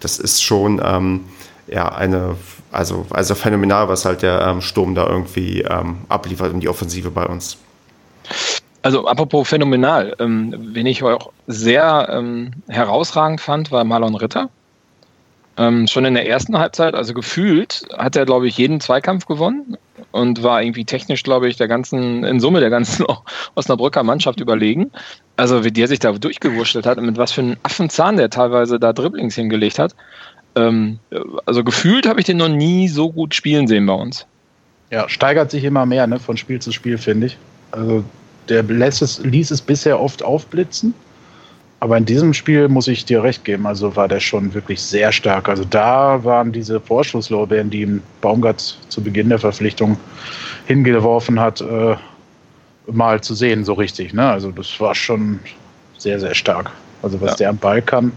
[0.00, 1.20] das ist schon ähm,
[1.68, 2.34] ja eine,
[2.72, 7.12] also, also phänomenal, was halt der ähm, Sturm da irgendwie ähm, abliefert und die Offensive
[7.12, 7.56] bei uns.
[8.84, 14.50] Also apropos phänomenal, ähm, wen ich auch sehr ähm, herausragend fand, war Marlon Ritter.
[15.56, 19.78] Ähm, schon in der ersten Halbzeit, also gefühlt, hat er, glaube ich, jeden Zweikampf gewonnen
[20.12, 23.06] und war irgendwie technisch, glaube ich, der ganzen, in Summe der ganzen
[23.54, 24.90] Osnabrücker Mannschaft überlegen.
[25.38, 28.78] Also wie der sich da durchgewurschtelt hat und mit was für einem Affenzahn der teilweise
[28.78, 29.94] da Dribblings hingelegt hat.
[30.56, 30.98] Ähm,
[31.46, 34.26] also gefühlt habe ich den noch nie so gut spielen sehen bei uns.
[34.90, 37.38] Ja, steigert sich immer mehr, ne, von Spiel zu Spiel, finde ich.
[37.70, 38.04] Also
[38.48, 40.94] der lässt es, ließ es bisher oft aufblitzen.
[41.80, 45.12] Aber in diesem Spiel muss ich dir recht geben, also war der schon wirklich sehr
[45.12, 45.50] stark.
[45.50, 49.98] Also da waren diese Vorschusslorbeeren, die ihm Baumgart zu Beginn der Verpflichtung
[50.66, 51.96] hingeworfen hat, äh,
[52.90, 54.14] mal zu sehen, so richtig.
[54.14, 54.26] Ne?
[54.26, 55.40] Also das war schon
[55.98, 56.70] sehr, sehr stark.
[57.02, 57.36] Also was ja.
[57.36, 58.12] der am Ball kann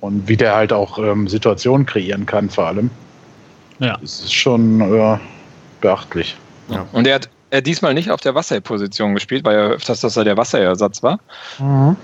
[0.00, 2.90] und wie der halt auch ähm, Situationen kreieren kann, vor allem.
[3.78, 3.96] Ja.
[4.02, 5.18] Das ist schon äh,
[5.80, 6.36] beachtlich.
[6.68, 6.86] Ja.
[6.92, 10.24] Und er hat er diesmal nicht auf der Wasserposition gespielt, weil er öfters, dass er
[10.24, 11.20] der Wasserersatz war.
[11.60, 11.96] Mhm.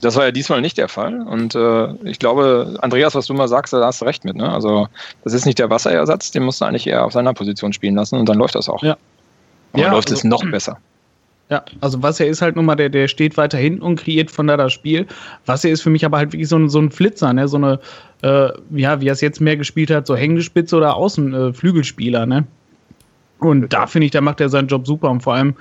[0.00, 1.20] Das war ja diesmal nicht der Fall.
[1.22, 4.36] Und äh, ich glaube, Andreas, was du mal sagst, da hast du recht mit.
[4.36, 4.50] Ne?
[4.50, 4.88] Also,
[5.24, 8.16] das ist nicht der Wasserersatz, den musst du eigentlich eher auf seiner Position spielen lassen
[8.16, 8.82] und dann läuft das auch.
[8.82, 8.96] Ja.
[9.72, 10.78] Aber ja, läuft also, es noch besser.
[11.50, 14.46] Ja, also Wasser ist halt nun mal der, der steht weiter hinten und kreiert von
[14.46, 15.06] da das Spiel.
[15.44, 17.48] Wasser ist für mich aber halt wirklich so ein, so ein Flitzer, ne?
[17.48, 17.80] so eine,
[18.22, 22.26] äh, ja, wie er es jetzt mehr gespielt hat, so hängende Spitze oder Außenflügelspieler, äh,
[22.26, 22.46] ne?
[23.44, 25.10] Und da finde ich, da macht er seinen Job super.
[25.10, 25.54] Und vor allem,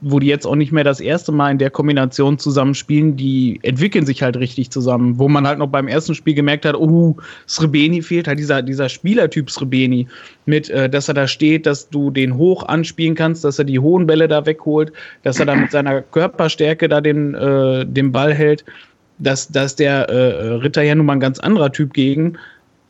[0.00, 4.04] wo die jetzt auch nicht mehr das erste Mal in der Kombination zusammenspielen, die entwickeln
[4.04, 5.18] sich halt richtig zusammen.
[5.18, 8.88] Wo man halt noch beim ersten Spiel gemerkt hat, oh, Srebeni fehlt halt dieser, dieser
[8.88, 10.08] Spielertyp Srebeni.
[10.46, 13.78] Mit, äh, dass er da steht, dass du den hoch anspielen kannst, dass er die
[13.78, 18.34] hohen Bälle da wegholt, dass er da mit seiner Körperstärke da den, äh, den Ball
[18.34, 18.64] hält.
[19.18, 22.38] Dass, dass der äh, Ritter ja nun mal ein ganz anderer Typ gegen.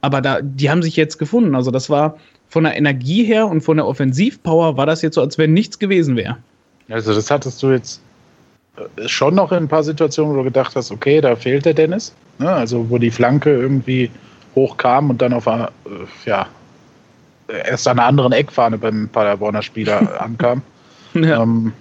[0.00, 1.54] Aber da, die haben sich jetzt gefunden.
[1.54, 2.16] Also das war,
[2.52, 5.78] von der Energie her und von der Offensivpower war das jetzt so, als wenn nichts
[5.78, 6.36] gewesen wäre.
[6.90, 8.02] Also das hattest du jetzt
[8.76, 11.72] äh, schon noch in ein paar Situationen, wo du gedacht hast, okay, da fehlt der
[11.72, 12.14] Dennis.
[12.38, 12.52] Ne?
[12.52, 14.10] Also wo die Flanke irgendwie
[14.54, 16.46] hochkam und dann auf einer, äh, ja,
[17.48, 20.60] erst an einer anderen Eckfahne beim Paderborner Spieler ankam.
[21.14, 21.42] Ja.
[21.42, 21.72] Ähm,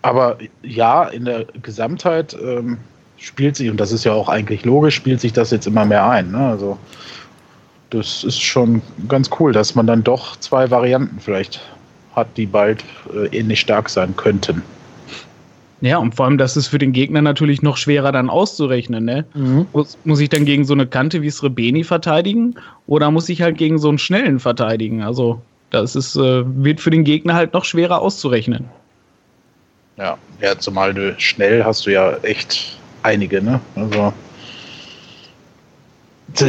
[0.00, 2.78] aber ja, in der Gesamtheit ähm,
[3.18, 6.08] spielt sich, und das ist ja auch eigentlich logisch, spielt sich das jetzt immer mehr
[6.08, 6.30] ein.
[6.30, 6.38] Ne?
[6.38, 6.78] Also
[7.90, 11.60] das ist schon ganz cool, dass man dann doch zwei Varianten vielleicht
[12.14, 14.62] hat, die bald äh, ähnlich stark sein könnten.
[15.80, 19.04] Ja, und vor allem, das ist für den Gegner natürlich noch schwerer dann auszurechnen.
[19.04, 19.24] Ne?
[19.34, 19.66] Mhm.
[19.72, 23.58] Muss, muss ich dann gegen so eine Kante wie Srebeni verteidigen oder muss ich halt
[23.58, 25.02] gegen so einen schnellen verteidigen?
[25.02, 28.64] Also, das ist, äh, wird für den Gegner halt noch schwerer auszurechnen.
[29.98, 33.60] Ja, ja, zumal du schnell hast du ja echt einige, ne?
[33.74, 34.12] Also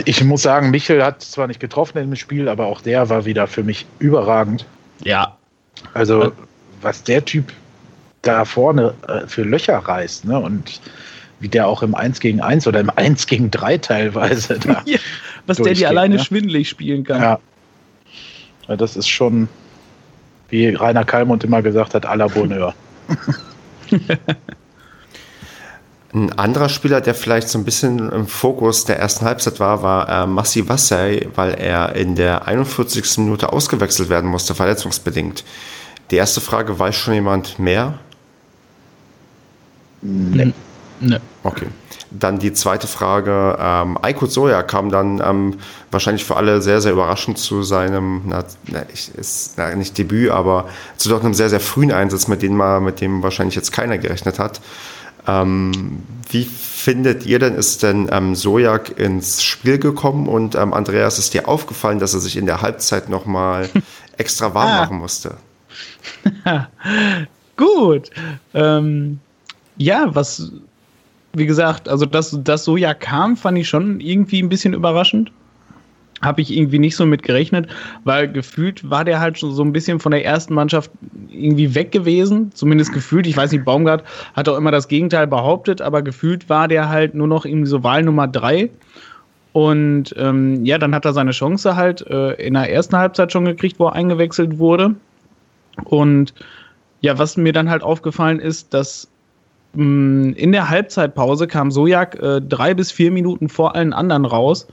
[0.05, 3.47] ich muss sagen, Michel hat zwar nicht getroffen im Spiel, aber auch der war wieder
[3.47, 4.65] für mich überragend.
[5.03, 5.37] Ja.
[5.93, 6.33] Also,
[6.81, 7.53] was der Typ
[8.21, 10.39] da vorne äh, für Löcher reißt, ne?
[10.39, 10.81] Und
[11.39, 14.99] wie der auch im 1 gegen 1 oder im 1 gegen 3 teilweise da ja,
[15.47, 16.23] Was der die alleine ne?
[16.23, 17.21] schwindelig spielen kann.
[17.21, 17.39] Ja.
[18.67, 18.75] ja.
[18.75, 19.47] Das ist schon,
[20.49, 22.73] wie Rainer Kalmund immer gesagt hat, à la Bonheur.
[26.11, 30.09] Ein anderer Spieler, der vielleicht so ein bisschen im Fokus der ersten Halbzeit war, war
[30.09, 33.19] äh, Massi Wassay, weil er in der 41.
[33.19, 35.43] Minute ausgewechselt werden musste, verletzungsbedingt.
[36.09, 37.99] Die erste Frage, weiß schon jemand mehr?
[40.01, 40.51] Nee.
[40.99, 41.17] nee.
[41.43, 41.67] Okay.
[42.09, 43.55] Dann die zweite Frage.
[43.61, 45.57] Ähm, Aykut Soja kam dann ähm,
[45.91, 50.31] wahrscheinlich für alle sehr, sehr überraschend zu seinem, na, na, ich, ist na, nicht Debüt,
[50.31, 53.71] aber zu doch einem sehr, sehr frühen Einsatz, mit dem, man, mit dem wahrscheinlich jetzt
[53.71, 54.59] keiner gerechnet hat.
[55.29, 61.19] Ähm, wie findet ihr denn, ist denn ähm, Sojak ins Spiel gekommen und ähm, Andreas,
[61.19, 63.69] ist dir aufgefallen, dass er sich in der Halbzeit nochmal
[64.17, 64.81] extra warm ah.
[64.81, 65.37] machen musste?
[67.57, 68.09] Gut.
[68.53, 69.19] Ähm,
[69.77, 70.51] ja, was,
[71.33, 75.31] wie gesagt, also dass das Soja kam, fand ich schon irgendwie ein bisschen überraschend.
[76.21, 77.69] Habe ich irgendwie nicht so mit gerechnet,
[78.03, 80.91] weil gefühlt war der halt schon so ein bisschen von der ersten Mannschaft
[81.29, 82.51] irgendwie weg gewesen.
[82.53, 83.25] Zumindest gefühlt.
[83.27, 84.03] Ich weiß nicht, Baumgart
[84.33, 87.83] hat auch immer das Gegenteil behauptet, aber gefühlt war der halt nur noch irgendwie so
[87.83, 88.69] Wahl Nummer drei.
[89.51, 93.45] Und ähm, ja, dann hat er seine Chance halt äh, in der ersten Halbzeit schon
[93.45, 94.95] gekriegt, wo er eingewechselt wurde.
[95.85, 96.33] Und
[97.01, 99.07] ja, was mir dann halt aufgefallen ist, dass
[99.73, 104.25] mh, mm, in der Halbzeitpause kam Sojak äh, drei bis vier Minuten vor allen anderen
[104.25, 104.67] raus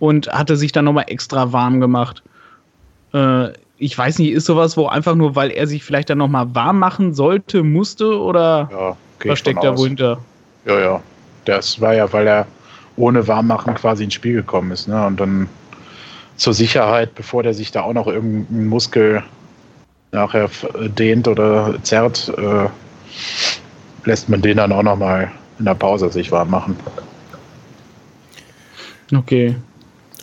[0.00, 2.24] und hatte sich dann nochmal extra warm gemacht.
[3.14, 6.52] Äh, ich weiß nicht, ist sowas, wo einfach nur, weil er sich vielleicht dann nochmal
[6.54, 8.96] warm machen sollte, musste oder ja,
[9.30, 10.18] was steckt da wohinter?
[10.64, 11.02] Ja, ja.
[11.44, 12.46] Das war ja, weil er
[12.96, 14.88] ohne Warmmachen quasi ins Spiel gekommen ist.
[14.88, 15.06] Ne?
[15.06, 15.48] Und dann
[16.36, 19.22] zur Sicherheit, bevor der sich da auch noch irgendein Muskel
[20.12, 20.50] nachher
[20.98, 22.68] dehnt oder zerrt, äh,
[24.04, 26.76] lässt man den dann auch noch mal in der Pause sich warm machen.
[29.14, 29.56] Okay.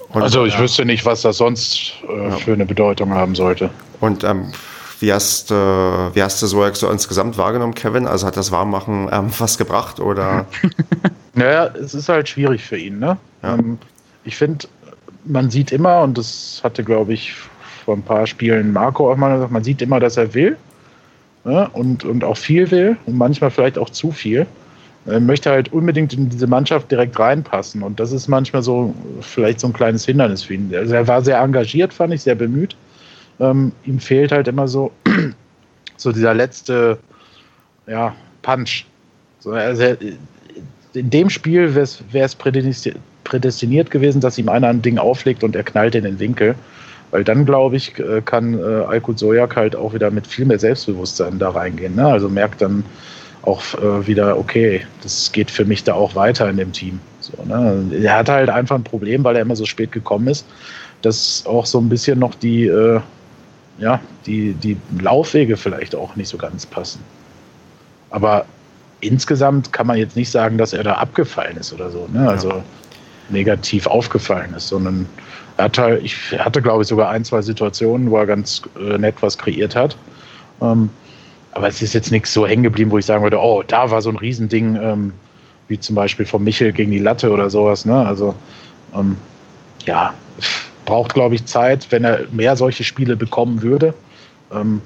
[0.10, 0.60] Und, also ich ja.
[0.60, 2.32] wüsste nicht, was das sonst äh, ja.
[2.38, 3.70] für eine Bedeutung haben sollte.
[4.00, 4.52] Und ähm,
[5.00, 8.08] wie hast, äh, wie hast du so, so insgesamt wahrgenommen, Kevin?
[8.08, 10.46] Also hat das Warmmachen ähm, was gebracht oder?
[11.36, 13.00] naja, es ist halt schwierig für ihn.
[13.00, 13.18] Ne?
[13.44, 13.56] Ja.
[13.56, 13.78] Ähm,
[14.24, 14.68] ich finde,
[15.26, 17.34] man sieht immer, und das hatte, glaube ich,
[17.86, 20.58] vor ein paar Spielen Marco auch mal gesagt, man sieht immer, dass er will
[21.44, 21.70] ne?
[21.74, 24.48] und, und auch viel will und manchmal vielleicht auch zu viel.
[25.08, 29.60] Er möchte halt unbedingt in diese Mannschaft direkt reinpassen und das ist manchmal so vielleicht
[29.60, 30.74] so ein kleines Hindernis für ihn.
[30.76, 32.76] Also er war sehr engagiert, fand ich, sehr bemüht.
[33.40, 34.92] Ähm, ihm fehlt halt immer so,
[35.98, 36.98] so dieser letzte
[37.88, 38.86] ja, Punch.
[39.40, 39.84] So, also
[40.94, 45.64] in dem Spiel wäre es prädestiniert gewesen, dass ihm einer ein Ding auflegt und er
[45.64, 46.56] knallt in den Winkel.
[47.12, 50.60] Weil dann, glaube ich, äh, kann äh, Alkut Sojak halt auch wieder mit viel mehr
[50.60, 51.96] Selbstbewusstsein da reingehen.
[51.96, 52.06] Ne?
[52.06, 52.84] Also merkt dann
[53.48, 57.00] auch äh, wieder, okay, das geht für mich da auch weiter in dem Team.
[57.22, 57.90] So, ne?
[58.04, 60.46] Er hat halt einfach ein Problem, weil er immer so spät gekommen ist,
[61.02, 63.00] dass auch so ein bisschen noch die, äh,
[63.78, 67.00] ja, die, die Laufwege vielleicht auch nicht so ganz passen.
[68.10, 68.46] Aber
[69.00, 72.08] insgesamt kann man jetzt nicht sagen, dass er da abgefallen ist oder so.
[72.12, 72.28] Ne?
[72.28, 72.64] Also ja.
[73.30, 75.08] negativ aufgefallen ist, sondern
[75.56, 79.16] er hatte, ich hatte, glaube ich, sogar ein, zwei Situationen, wo er ganz äh, nett
[79.22, 79.96] was kreiert hat.
[80.62, 80.90] Ähm,
[81.58, 84.00] aber es ist jetzt nichts so hängen geblieben, wo ich sagen würde, oh, da war
[84.04, 85.14] so ein Riesending, ähm,
[85.68, 87.84] wie zum Beispiel von Michel gegen die Latte oder sowas.
[87.84, 88.06] Ne?
[88.06, 88.36] Also,
[88.94, 89.18] ähm,
[89.84, 90.14] ja,
[90.86, 93.96] braucht, glaube ich, Zeit, wenn er mehr solche Spiele bekommen würde.
[94.54, 94.82] Ähm,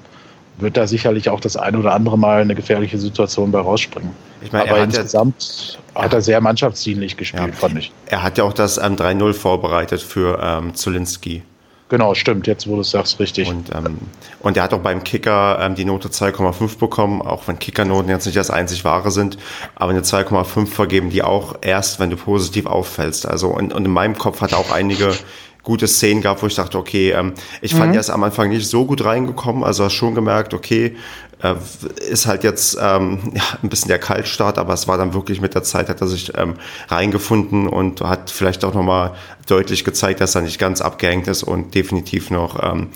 [0.56, 4.10] wird da sicherlich auch das ein oder andere Mal eine gefährliche Situation bei rausspringen.
[4.40, 7.52] Ich meine, Aber insgesamt ja, hat er sehr mannschaftsdienlich gespielt, ja.
[7.52, 7.92] fand ich.
[8.06, 11.42] Er hat ja auch das ähm, 3-0 vorbereitet für ähm, Zulinski.
[11.92, 13.50] Genau, stimmt, jetzt wo du es sagst, richtig.
[13.50, 13.98] Und, ähm,
[14.40, 18.24] und er hat auch beim Kicker ähm, die Note 2,5 bekommen, auch wenn Kickernoten jetzt
[18.24, 19.36] nicht das einzig wahre sind,
[19.74, 23.26] aber eine 2,5 vergeben die auch erst, wenn du positiv auffällst.
[23.26, 25.12] Also und, und in meinem Kopf hat er auch einige
[25.62, 27.94] gute Szenen gab, wo ich dachte, okay, ähm, ich fand mhm.
[27.94, 30.96] erst am Anfang nicht so gut reingekommen, also hast schon gemerkt, okay,
[31.42, 31.54] äh,
[32.10, 35.54] ist halt jetzt ähm, ja, ein bisschen der Kaltstart, aber es war dann wirklich mit
[35.54, 36.54] der Zeit, hat er sich ähm,
[36.88, 39.12] reingefunden und hat vielleicht auch nochmal
[39.46, 42.88] deutlich gezeigt, dass er nicht ganz abgehängt ist und definitiv noch ähm,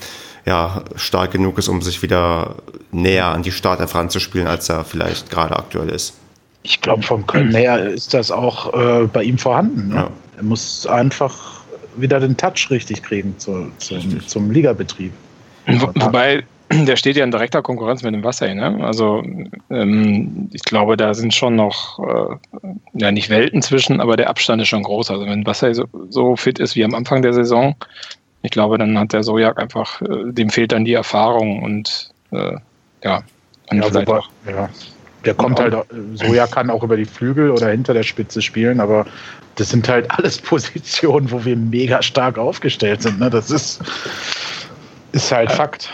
[0.44, 2.56] ja, stark genug ist, um sich wieder
[2.92, 6.14] näher an die Startelf ranzuspielen, als er vielleicht gerade aktuell ist.
[6.62, 9.88] Ich glaube, vom Können her ist das auch äh, bei ihm vorhanden.
[9.88, 9.94] Ne?
[9.94, 10.10] Ja.
[10.36, 11.55] Er muss einfach
[11.96, 15.12] wieder den Touch richtig kriegen zu, zu, zum Ligabetrieb.
[15.66, 18.52] Wo, wobei, der steht ja in direkter Konkurrenz mit dem Wasser.
[18.54, 18.78] Ne?
[18.84, 19.22] Also
[19.70, 22.36] ähm, ich glaube, da sind schon noch, äh,
[22.94, 25.10] ja nicht Welten zwischen, aber der Abstand ist schon groß.
[25.10, 27.74] Also wenn Wasser so, so, fit ist wie am Anfang der Saison,
[28.42, 32.56] ich glaube, dann hat der Sojak einfach, äh, dem fehlt dann die Erfahrung und äh,
[33.04, 33.22] ja,
[33.70, 34.28] und ja, vielleicht wobei, auch.
[34.46, 34.68] Ja.
[35.26, 35.74] Der kommt halt,
[36.14, 39.06] Soja kann auch über die Flügel oder hinter der Spitze spielen, aber
[39.56, 43.18] das sind halt alles Positionen, wo wir mega stark aufgestellt sind.
[43.18, 43.28] Ne?
[43.28, 43.80] Das ist,
[45.12, 45.92] ist halt Fakt.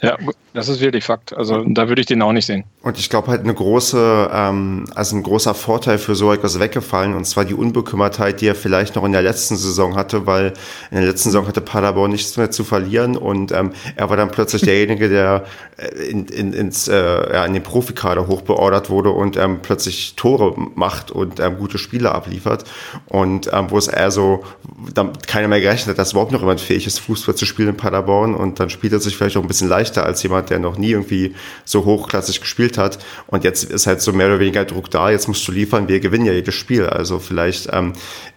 [0.00, 0.16] Ja,
[0.54, 1.34] Das ist wirklich Fakt.
[1.34, 2.64] Also da würde ich den auch nicht sehen.
[2.82, 7.14] Und ich glaube halt eine große, ähm, also ein großer Vorteil für so etwas weggefallen,
[7.14, 10.52] und zwar die Unbekümmertheit, die er vielleicht noch in der letzten Saison hatte, weil
[10.90, 14.30] in der letzten Saison hatte Paderborn nichts mehr zu verlieren und ähm, er war dann
[14.30, 15.44] plötzlich derjenige, der
[15.78, 20.54] äh, in, in, ins, äh, ja, in den Profikader hochbeordert wurde und ähm, plötzlich Tore
[20.74, 22.64] macht und ähm, gute Spiele abliefert.
[23.06, 24.44] Und ähm, wo es eher so,
[24.92, 27.76] dann keiner mehr gerechnet hat, dass überhaupt noch jemand fähig ist, Fußball zu spielen in
[27.76, 30.58] Paderborn und dann spielt er sich vielleicht auch ein bisschen leichter als jemand, jemand, der
[30.58, 32.98] noch nie irgendwie so hochklassig gespielt hat.
[33.26, 36.00] Und jetzt ist halt so mehr oder weniger Druck da, jetzt musst du liefern, wir
[36.00, 36.86] gewinnen ja jedes Spiel.
[36.86, 37.92] Also vielleicht ähm,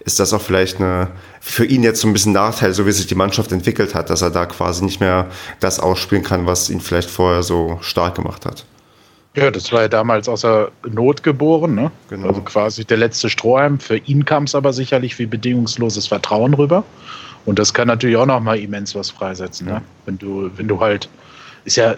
[0.06, 1.10] ist das auch vielleicht eine,
[1.42, 4.22] für ihn jetzt so ein bisschen Nachteil, so wie sich die Mannschaft entwickelt hat, dass
[4.22, 5.28] er da quasi nicht mehr
[5.60, 8.66] das ausspielen kann, was ihn vielleicht vorher so stark gemacht hat.
[9.36, 11.92] Ja, das war ja damals aus der Not geboren, ne?
[12.10, 12.30] Genau.
[12.30, 13.80] Also quasi der letzte Strohhalm.
[13.80, 16.86] Für ihn kam es aber sicherlich wie bedingungsloses Vertrauen rüber.
[17.46, 19.82] Und das kann natürlich auch nochmal immens was freisetzen, ne?
[20.06, 21.10] Wenn du, wenn du halt
[21.66, 21.96] ist ja äh,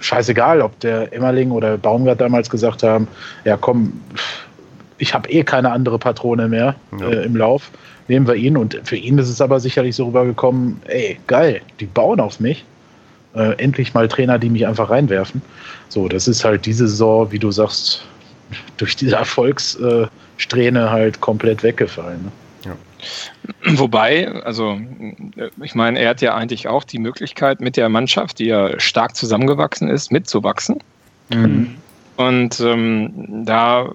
[0.00, 3.06] scheißegal, ob der Emmerling oder Baumgart damals gesagt haben,
[3.44, 3.92] ja komm,
[4.98, 7.08] ich habe eh keine andere Patrone mehr ja.
[7.08, 7.70] äh, im Lauf,
[8.08, 8.56] nehmen wir ihn.
[8.56, 12.64] Und für ihn ist es aber sicherlich so rübergekommen, ey, geil, die bauen auf mich.
[13.34, 15.40] Äh, endlich mal Trainer, die mich einfach reinwerfen.
[15.88, 18.04] So, das ist halt diese Saison, wie du sagst,
[18.76, 22.24] durch diese Erfolgssträhne halt komplett weggefallen.
[22.24, 22.32] Ne?
[23.64, 24.80] Wobei, also
[25.62, 29.16] ich meine, er hat ja eigentlich auch die Möglichkeit mit der Mannschaft, die ja stark
[29.16, 30.78] zusammengewachsen ist, mitzuwachsen.
[31.30, 31.76] Mhm.
[32.16, 33.90] Und ähm, da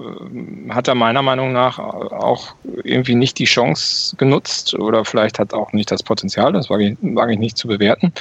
[0.70, 5.72] hat er meiner Meinung nach auch irgendwie nicht die Chance genutzt oder vielleicht hat auch
[5.72, 8.12] nicht das Potenzial, das wage ich, wage ich nicht zu bewerten,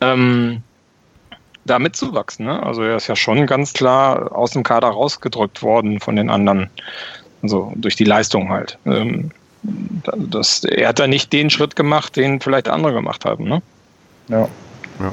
[0.00, 0.62] ähm,
[1.64, 2.46] da mitzuwachsen.
[2.46, 2.62] Ne?
[2.62, 6.70] Also er ist ja schon ganz klar aus dem Kader rausgedrückt worden von den anderen.
[7.42, 8.78] Also durch die Leistung halt.
[8.86, 13.44] Ähm, das, er hat da nicht den Schritt gemacht, den vielleicht andere gemacht haben.
[13.44, 13.62] Ne?
[14.28, 14.48] Ja.
[15.00, 15.12] ja.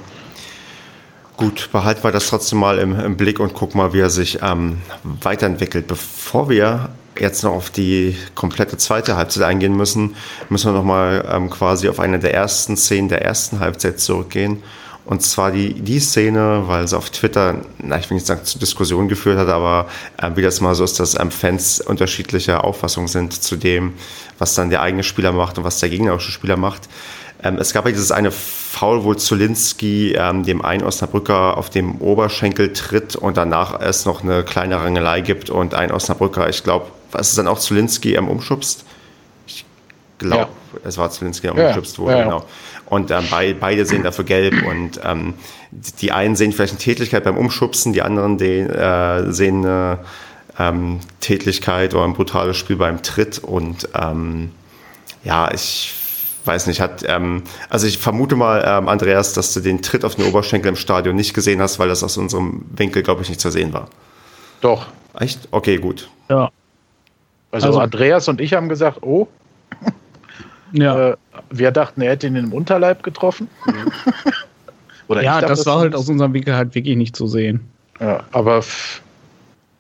[1.38, 4.40] Gut, behalten wir das trotzdem mal im, im Blick und gucken mal, wie er sich
[4.42, 5.88] ähm, weiterentwickelt.
[5.88, 10.16] Bevor wir jetzt noch auf die komplette zweite Halbzeit eingehen müssen,
[10.50, 14.64] müssen wir noch mal ähm, quasi auf eine der ersten Szenen der ersten Halbzeit zurückgehen.
[15.10, 18.60] Und zwar die, die Szene, weil es auf Twitter, na, ich will nicht sagen, zu
[18.60, 23.08] Diskussionen geführt hat, aber äh, wie das mal so ist, dass ähm, Fans unterschiedlicher Auffassung
[23.08, 23.96] sind zu dem,
[24.38, 26.88] was dann der eigene Spieler macht und was der gegnerische Spieler macht.
[27.42, 32.00] Ähm, es gab ja dieses eine Foul, wo Zulinski ähm, dem einen Osnabrücker auf dem
[32.02, 36.86] Oberschenkel tritt und danach es noch eine kleine Rangelei gibt und ein Osnabrücker, ich glaube,
[37.12, 38.86] was ist dann auch Zulinski ähm, umschubst?
[39.48, 39.66] Ich
[40.20, 40.80] glaube, ja.
[40.84, 42.04] es war Zulinski, der umgeschubst ja.
[42.04, 42.46] wurde, ja, genau.
[42.90, 45.36] Und ähm, bei, beide sehen dafür gelb und ähm,
[46.02, 50.00] die einen sehen vielleicht eine Tätigkeit beim Umschubsen, die anderen die, äh, sehen eine
[50.58, 53.40] ähm, Tätigkeit oder ein brutales Spiel beim Tritt.
[53.40, 54.52] Und ähm,
[55.24, 55.94] ja, ich
[56.46, 60.16] weiß nicht, hat, ähm, also ich vermute mal, ähm, Andreas, dass du den Tritt auf
[60.16, 63.42] den Oberschenkel im Stadion nicht gesehen hast, weil das aus unserem Winkel, glaube ich, nicht
[63.42, 63.88] zu sehen war.
[64.62, 64.88] Doch.
[65.20, 65.48] Echt?
[65.52, 66.10] Okay, gut.
[66.30, 66.50] Ja.
[67.52, 69.28] Also, also Andreas und ich haben gesagt, oh.
[70.72, 71.10] Ja.
[71.10, 71.18] Äh,
[71.50, 73.48] wir dachten, er hätte ihn im Unterleib getroffen.
[75.08, 77.62] Oder ja, dachte, das war halt aus unserem Winkel halt wirklich nicht zu sehen.
[78.00, 78.64] Ja, aber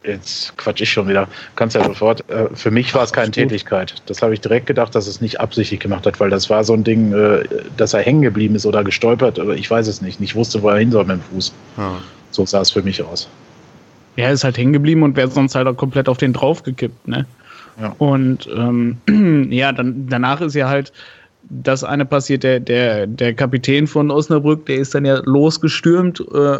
[0.04, 1.28] jetzt quatsch ich schon wieder.
[1.56, 2.28] Kannst ja sofort.
[2.30, 4.02] Äh, für mich war es keine Tätigkeit.
[4.08, 6.74] Das habe ich direkt gedacht, dass es nicht absichtlich gemacht hat, weil das war so
[6.74, 7.44] ein Ding, äh,
[7.78, 9.40] dass er hängen geblieben ist oder gestolpert.
[9.40, 10.20] Aber ich weiß es nicht.
[10.20, 11.54] Ich wusste, wo er hin soll mit dem Fuß.
[11.78, 12.02] Ja.
[12.32, 13.28] So sah es für mich aus.
[14.16, 17.08] Er ist halt hängen geblieben und wäre sonst halt auch komplett auf den drauf gekippt,
[17.08, 17.26] ne?
[17.80, 17.96] Ja.
[17.98, 18.98] Und ähm,
[19.52, 20.92] ja, dann danach ist ja halt
[21.50, 26.24] das eine passiert, der, der, der Kapitän von Osnabrück, der ist dann ja losgestürmt.
[26.34, 26.60] Äh,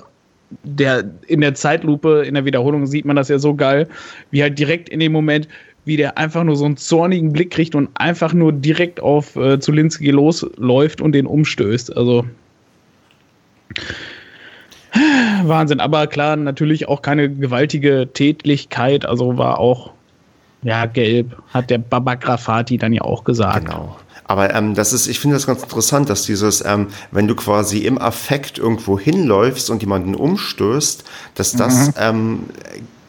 [0.64, 3.88] der in der Zeitlupe, in der Wiederholung sieht man das ja so geil,
[4.32, 5.48] wie halt direkt in dem Moment,
[5.86, 9.60] wie der einfach nur so einen zornigen Blick kriegt und einfach nur direkt auf äh,
[9.60, 11.96] Zulinski losläuft und den umstößt.
[11.96, 12.26] Also
[15.44, 19.92] Wahnsinn, aber klar, natürlich auch keine gewaltige Tätlichkeit, also war auch
[20.62, 23.66] ja gelb, hat der Baba Grafati dann ja auch gesagt.
[23.66, 23.98] Genau.
[24.26, 27.80] Aber ähm, das ist, ich finde das ganz interessant, dass dieses, ähm, wenn du quasi
[27.80, 31.04] im Affekt irgendwo hinläufst und jemanden umstößt,
[31.34, 31.94] dass das mhm.
[31.98, 32.40] ähm,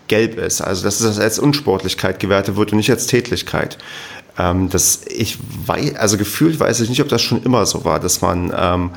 [0.09, 0.63] gelb ist.
[0.63, 3.77] Also dass das als Unsportlichkeit gewertet wird und nicht als Tätlichkeit.
[4.39, 8.01] Ähm, das, ich weiß, also gefühlt weiß ich nicht, ob das schon immer so war,
[8.01, 8.91] dass man ähm,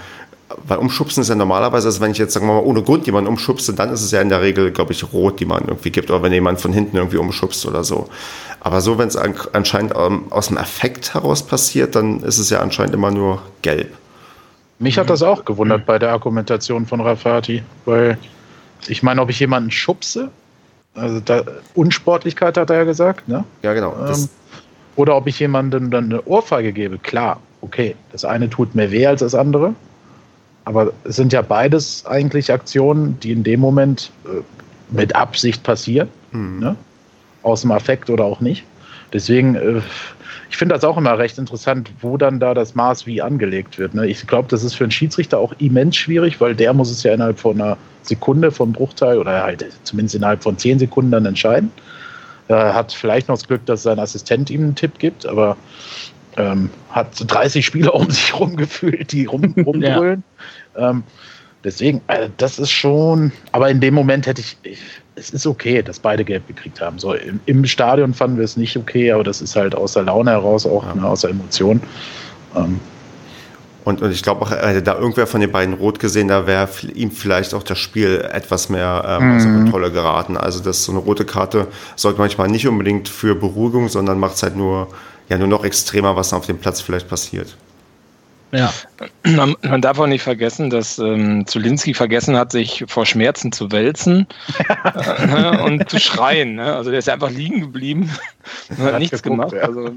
[0.68, 3.30] weil umschubsen ist ja normalerweise, also wenn ich jetzt sagen wir mal ohne Grund jemanden
[3.30, 6.10] umschubse, dann ist es ja in der Regel, glaube ich, rot, die man irgendwie gibt,
[6.10, 8.10] oder wenn jemand von hinten irgendwie umschubst oder so.
[8.60, 12.49] Aber so, wenn es an, anscheinend ähm, aus dem Effekt heraus passiert, dann ist es
[12.49, 13.93] ja anscheinend immer nur gelb.
[14.80, 18.18] Mich hat das auch gewundert bei der Argumentation von Rafati, weil
[18.88, 20.30] ich meine, ob ich jemanden schubse,
[20.95, 21.43] also da,
[21.74, 23.43] Unsportlichkeit hat er ja gesagt, ne?
[23.62, 23.95] Ja, genau.
[24.08, 24.30] Ähm,
[24.95, 29.08] oder ob ich jemandem dann eine Ohrfeige gebe, klar, okay, das eine tut mehr weh
[29.08, 29.74] als das andere.
[30.66, 34.41] Aber es sind ja beides eigentlich Aktionen, die in dem Moment äh,
[34.89, 36.09] mit Absicht passieren.
[36.32, 36.59] Mhm.
[36.59, 36.76] Ne?
[37.41, 38.64] Aus dem Affekt oder auch nicht.
[39.11, 39.82] Deswegen, äh,
[40.49, 43.93] ich finde das auch immer recht interessant, wo dann da das Maß wie angelegt wird.
[43.93, 44.07] Ne?
[44.07, 47.14] Ich glaube, das ist für einen Schiedsrichter auch immens schwierig, weil der muss es ja
[47.14, 51.72] innerhalb von einer Sekunde vom Bruchteil oder halt zumindest innerhalb von zehn Sekunden dann entscheiden.
[52.47, 55.55] Er hat vielleicht noch das Glück, dass sein Assistent ihm einen Tipp gibt, aber
[56.38, 60.24] ähm, hat 30 Spieler um sich rum gefühlt, die rum, rumbrüllen.
[60.78, 60.90] ja.
[60.90, 61.04] ähm,
[61.64, 64.80] deswegen, äh, das ist schon, aber in dem Moment hätte ich, ich,
[65.16, 67.00] es ist okay, dass beide Gelb gekriegt haben.
[67.00, 70.04] So im, im, Stadion fanden wir es nicht okay, aber das ist halt aus der
[70.04, 70.96] Laune heraus auch, ja.
[70.96, 71.82] ne, aus der Emotion.
[72.56, 72.80] Ähm,
[73.84, 76.70] und, und ich glaube auch, hätte da irgendwer von den beiden rot gesehen, da wäre
[76.94, 79.64] ihm vielleicht auch das Spiel etwas mehr ähm, aus der mhm.
[79.64, 80.38] Kontrolle geraten.
[80.38, 84.44] Also das so eine rote Karte sorgt manchmal nicht unbedingt für Beruhigung, sondern macht es
[84.44, 84.88] halt nur,
[85.30, 87.56] ja, nur noch extremer, was auf dem Platz vielleicht passiert.
[88.54, 88.72] Ja.
[89.24, 93.72] Man, man, darf auch nicht vergessen, dass ähm, Zulinski vergessen hat, sich vor Schmerzen zu
[93.72, 94.28] wälzen
[94.96, 96.56] äh, und zu schreien.
[96.56, 96.76] Ne?
[96.76, 98.12] Also der ist einfach liegen geblieben
[98.70, 99.54] und hat, hat nichts geguckt, gemacht.
[99.54, 99.68] Ja.
[99.68, 99.96] Also,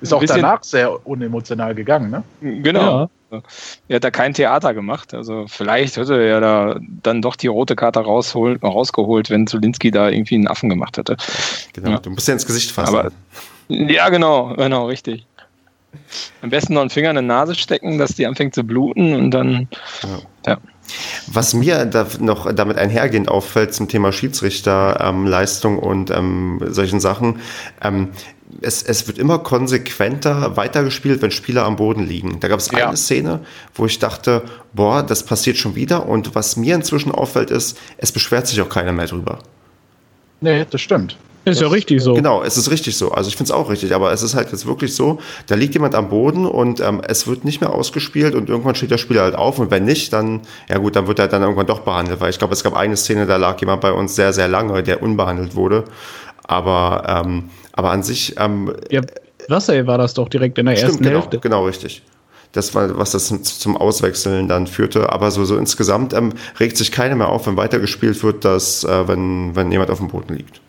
[0.00, 2.10] ist auch danach sehr unemotional gegangen.
[2.10, 2.22] Ne?
[2.62, 3.10] Genau.
[3.32, 3.42] Ja.
[3.88, 5.12] Er hat da kein Theater gemacht.
[5.12, 10.08] Also vielleicht hätte er da dann doch die rote Karte rausholen, rausgeholt, wenn Zulinski da
[10.08, 11.16] irgendwie einen Affen gemacht hätte.
[11.72, 11.98] Genau, ja.
[11.98, 12.94] du musst ja ins Gesicht fassen.
[12.94, 13.10] Aber,
[13.72, 15.26] ja, genau, genau, richtig.
[16.40, 19.30] Am besten noch einen Finger in die Nase stecken, dass die anfängt zu bluten und
[19.30, 19.68] dann,
[20.02, 20.52] ja.
[20.52, 20.58] ja.
[21.26, 27.40] Was mir da noch damit einhergehend auffällt zum Thema Schiedsrichterleistung ähm, und ähm, solchen Sachen,
[27.82, 28.08] ähm,
[28.60, 32.40] es, es wird immer konsequenter weitergespielt, wenn Spieler am Boden liegen.
[32.40, 32.88] Da gab es ja.
[32.88, 33.40] eine Szene,
[33.74, 34.42] wo ich dachte,
[34.72, 36.06] boah, das passiert schon wieder.
[36.06, 39.38] Und was mir inzwischen auffällt, ist, es beschwert sich auch keiner mehr drüber.
[40.40, 41.16] Nee, das stimmt.
[41.44, 42.14] Ist ja richtig so.
[42.14, 43.10] Genau, es ist richtig so.
[43.10, 45.18] Also ich finde es auch richtig, aber es ist halt jetzt wirklich so,
[45.48, 48.92] da liegt jemand am Boden und ähm, es wird nicht mehr ausgespielt und irgendwann steht
[48.92, 51.66] der Spieler halt auf und wenn nicht, dann, ja gut, dann wird er dann irgendwann
[51.66, 54.32] doch behandelt, weil ich glaube, es gab eine Szene, da lag jemand bei uns sehr,
[54.32, 55.84] sehr lange, der unbehandelt wurde.
[56.44, 58.34] Aber, ähm, aber an sich.
[58.38, 59.00] Ähm, ja,
[59.48, 61.38] Wasser war das doch direkt in der stimmt, ersten genau, Hälfte.
[61.38, 62.02] Genau, richtig.
[62.52, 65.10] Das war, was das zum Auswechseln dann führte.
[65.10, 69.08] Aber so, so insgesamt ähm, regt sich keiner mehr auf, wenn weitergespielt wird, dass, äh,
[69.08, 70.61] wenn, wenn jemand auf dem Boden liegt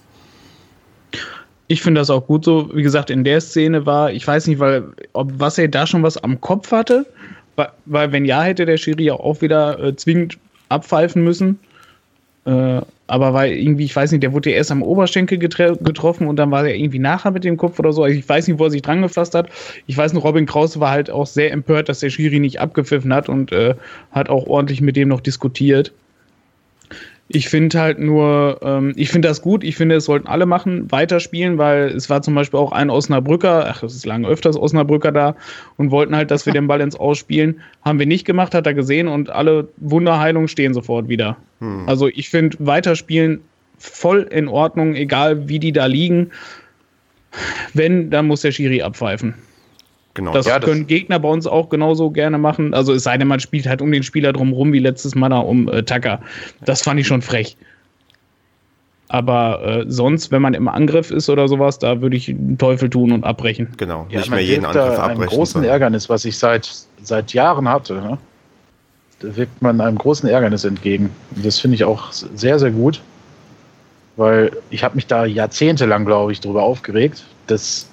[1.68, 2.70] ich finde das auch gut so.
[2.74, 4.84] Wie gesagt, in der Szene war, ich weiß nicht, weil,
[5.14, 7.06] ob was er da schon was am Kopf hatte,
[7.56, 10.38] weil, weil wenn ja, hätte der Schiri ja auch wieder äh, zwingend
[10.70, 11.60] abpfeifen müssen.
[12.46, 16.38] Äh, aber weil irgendwie, ich weiß nicht, der wurde ja erst am Oberschenkel getroffen und
[16.38, 18.04] dann war er irgendwie nachher mit dem Kopf oder so.
[18.04, 19.50] Also ich weiß nicht, wo er sich dran gefasst hat.
[19.88, 23.14] Ich weiß noch, Robin Krause war halt auch sehr empört, dass der Schiri nicht abgepfiffen
[23.14, 23.76] hat und äh,
[24.12, 25.92] hat auch ordentlich mit dem noch diskutiert.
[27.30, 30.92] Ich finde halt nur, ähm, ich finde das gut, ich finde, es sollten alle machen,
[30.92, 35.12] weiterspielen, weil es war zum Beispiel auch ein Osnabrücker, ach, es ist lange öfters Osnabrücker
[35.12, 35.36] da
[35.78, 37.62] und wollten halt, dass wir den Ball ins Ausspielen.
[37.84, 41.38] Haben wir nicht gemacht, hat er gesehen und alle Wunderheilungen stehen sofort wieder.
[41.60, 41.88] Hm.
[41.88, 43.40] Also ich finde weiterspielen
[43.78, 46.32] voll in Ordnung, egal wie die da liegen.
[47.74, 49.34] Wenn, dann muss der Schiri abpfeifen.
[50.16, 50.34] Genau.
[50.34, 52.74] Das ja, können das Gegner bei uns auch genauso gerne machen.
[52.74, 55.40] Also es sei denn, man spielt halt um den Spieler drumherum, wie letztes Mal da
[55.40, 56.20] um äh, Tucker.
[56.66, 57.58] Das fand ich schon frech.
[59.08, 62.90] Aber äh, sonst, wenn man im Angriff ist oder sowas, da würde ich den Teufel
[62.90, 63.70] tun und abbrechen.
[63.78, 65.22] Genau, ja, nicht mehr jeden Angriff abbrechen.
[65.22, 67.96] Ein großen Ärgernis, was ich seit, seit Jahren hatte.
[67.96, 68.18] Ne?
[69.20, 71.12] Da wirkt man einem großen Ärgernis entgegen.
[71.36, 73.02] Und das finde ich auch sehr, sehr gut.
[74.16, 77.88] Weil ich habe mich da jahrzehntelang, glaube ich, darüber aufgeregt, dass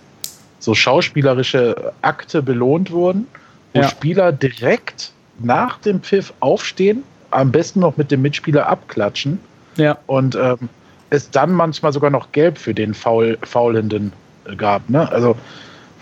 [0.60, 3.26] so schauspielerische Akte belohnt wurden,
[3.74, 3.88] wo ja.
[3.88, 9.40] Spieler direkt nach dem Pfiff aufstehen, am besten noch mit dem Mitspieler abklatschen
[9.76, 9.98] ja.
[10.06, 10.68] und ähm,
[11.10, 14.12] es dann manchmal sogar noch gelb für den Faul, Faulenden
[14.56, 14.88] gab.
[14.88, 15.10] Ne?
[15.10, 15.36] Also,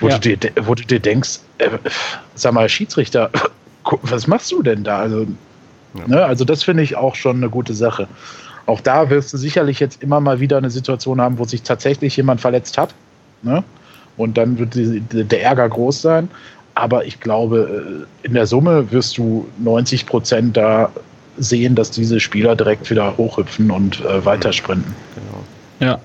[0.01, 0.19] wo, ja.
[0.19, 1.71] du dir, wo du dir denkst, äh,
[2.35, 3.31] sag mal, Schiedsrichter,
[4.03, 4.99] was machst du denn da?
[4.99, 5.27] Also,
[5.95, 6.07] ja.
[6.07, 6.25] ne?
[6.25, 8.09] also das finde ich auch schon eine gute Sache.
[8.67, 12.17] Auch da wirst du sicherlich jetzt immer mal wieder eine Situation haben, wo sich tatsächlich
[12.17, 12.95] jemand verletzt hat.
[13.43, 13.65] Ne?
[14.19, 16.29] Und dann wird die, der Ärger groß sein.
[16.75, 20.91] Aber ich glaube, äh, in der Summe wirst du 90 Prozent da
[21.39, 24.95] sehen, dass diese Spieler direkt wieder hochhüpfen und äh, weitersprinten.
[25.15, 25.91] Genau.
[25.91, 26.01] Ja.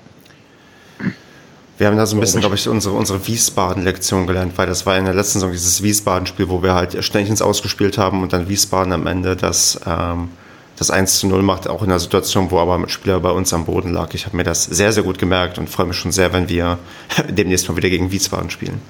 [1.76, 4.96] Wir haben da so ein bisschen, glaube ich, unsere, unsere Wiesbaden-Lektion gelernt, weil das war
[4.96, 8.92] in der letzten Saison dieses Wiesbaden-Spiel, wo wir halt Ständchens ausgespielt haben und dann Wiesbaden
[8.92, 10.28] am Ende das ähm,
[10.76, 13.52] das 1 zu 0 macht, auch in einer Situation, wo aber ein Spieler bei uns
[13.52, 14.12] am Boden lag.
[14.14, 16.78] Ich habe mir das sehr, sehr gut gemerkt und freue mich schon sehr, wenn wir
[17.28, 18.80] demnächst mal wieder gegen Wiesbaden spielen.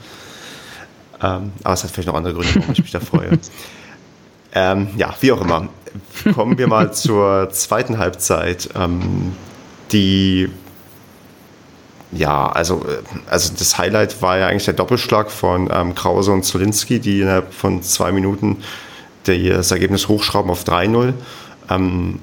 [1.23, 3.39] Ähm, aber es hat vielleicht noch andere Gründe, warum ich mich da freue.
[4.57, 5.69] Ähm, ja, wie auch immer.
[6.33, 8.69] Kommen wir mal zur zweiten Halbzeit.
[8.77, 9.33] Ähm,
[9.91, 10.49] die
[12.13, 16.45] ja, also, äh, also das Highlight war ja eigentlich der Doppelschlag von ähm, Krause und
[16.45, 18.59] Zulinski, die innerhalb von zwei Minuten
[19.25, 21.15] das Ergebnis hochschrauben auf 3-0.
[21.71, 22.21] Ähm,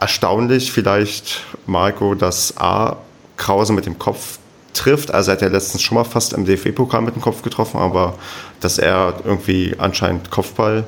[0.00, 2.96] erstaunlich vielleicht, Marco, dass A.
[3.36, 4.38] Krause mit dem Kopf
[4.74, 5.12] trifft.
[5.12, 8.14] Also er hat ja letztens schon mal fast im DFB-Pokal mit dem Kopf getroffen, aber
[8.60, 10.84] dass er irgendwie anscheinend Kopfball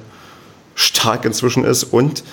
[0.74, 1.84] stark inzwischen ist.
[1.84, 2.24] Und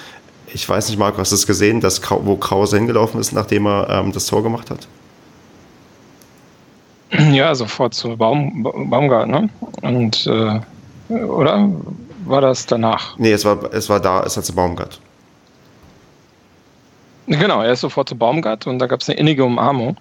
[0.54, 3.90] ich weiß nicht, Marco, hast du es gesehen, dass, wo Krause hingelaufen ist, nachdem er
[3.90, 4.88] ähm, das Tor gemacht hat?
[7.32, 9.50] Ja, sofort zu Baum, Baumgart, ne?
[9.82, 11.70] Und, äh, oder?
[12.26, 13.18] War das danach?
[13.18, 15.00] Nee, es war, es war da, es hat zu Baumgart.
[17.28, 19.98] Genau, er ist sofort zu Baumgart und da gab es eine innige Umarmung.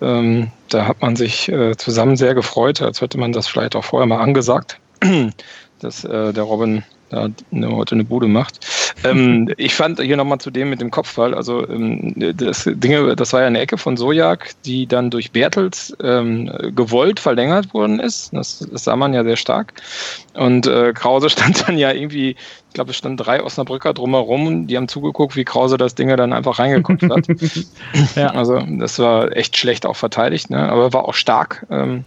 [0.00, 3.84] Ähm, da hat man sich äh, zusammen sehr gefreut, als hätte man das vielleicht auch
[3.84, 4.78] vorher mal angesagt,
[5.80, 6.84] dass äh, der Robin
[7.14, 8.60] da eine, heute eine Bude macht.
[9.04, 13.32] Ähm, ich fand hier nochmal zu dem mit dem Kopfball, also ähm, das Dinge, das
[13.32, 18.32] war ja eine Ecke von Sojak, die dann durch Bertels ähm, gewollt verlängert worden ist.
[18.32, 19.74] Das, das, sah man ja sehr stark.
[20.34, 24.76] Und äh, Krause stand dann ja irgendwie, ich glaube, es standen drei Osnabrücker drumherum, die
[24.76, 27.26] haben zugeguckt, wie Krause das Ding dann einfach reingeguckt hat.
[28.16, 28.28] ja.
[28.28, 30.70] Also das war echt schlecht auch verteidigt, ne?
[30.70, 31.66] aber war auch stark.
[31.70, 32.04] Ähm,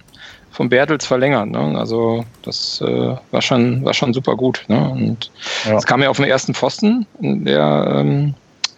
[0.58, 1.50] von Bertels verlängert.
[1.50, 1.78] Ne?
[1.78, 4.66] Also das äh, war, schon, war schon super gut.
[4.68, 4.90] Ne?
[4.90, 5.30] Und
[5.64, 5.80] es ja.
[5.82, 8.34] kam ja auf den ersten Pfosten, der, ähm,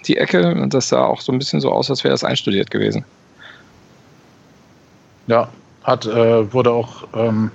[0.05, 2.69] die Ecke, und das sah auch so ein bisschen so aus, als wäre das einstudiert
[2.69, 3.05] gewesen.
[5.27, 5.47] Ja,
[5.83, 7.49] hat, äh, wurde auch ähm,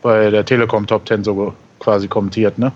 [0.00, 2.70] bei der Telekom Top 10 so quasi kommentiert, ne?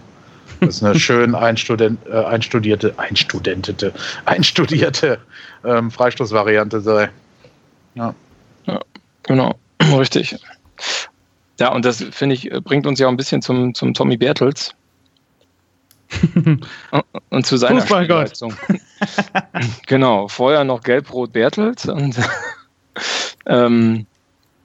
[0.59, 5.21] Das ist eine schön einstudent, äh, einstudierte, einstudentete, einstudierte
[5.65, 7.11] ähm, Freistoßvariante sei.
[7.95, 8.13] Ja.
[8.67, 8.81] ja,
[9.23, 9.55] genau,
[9.97, 10.37] richtig.
[11.59, 14.75] Ja, und das finde ich, bringt uns ja auch ein bisschen zum, zum Tommy Bertels.
[17.31, 18.55] und zu seiner Spielleistung.
[19.87, 22.19] genau, vorher noch Gelb-Rot Bertels und
[23.47, 24.07] ähm,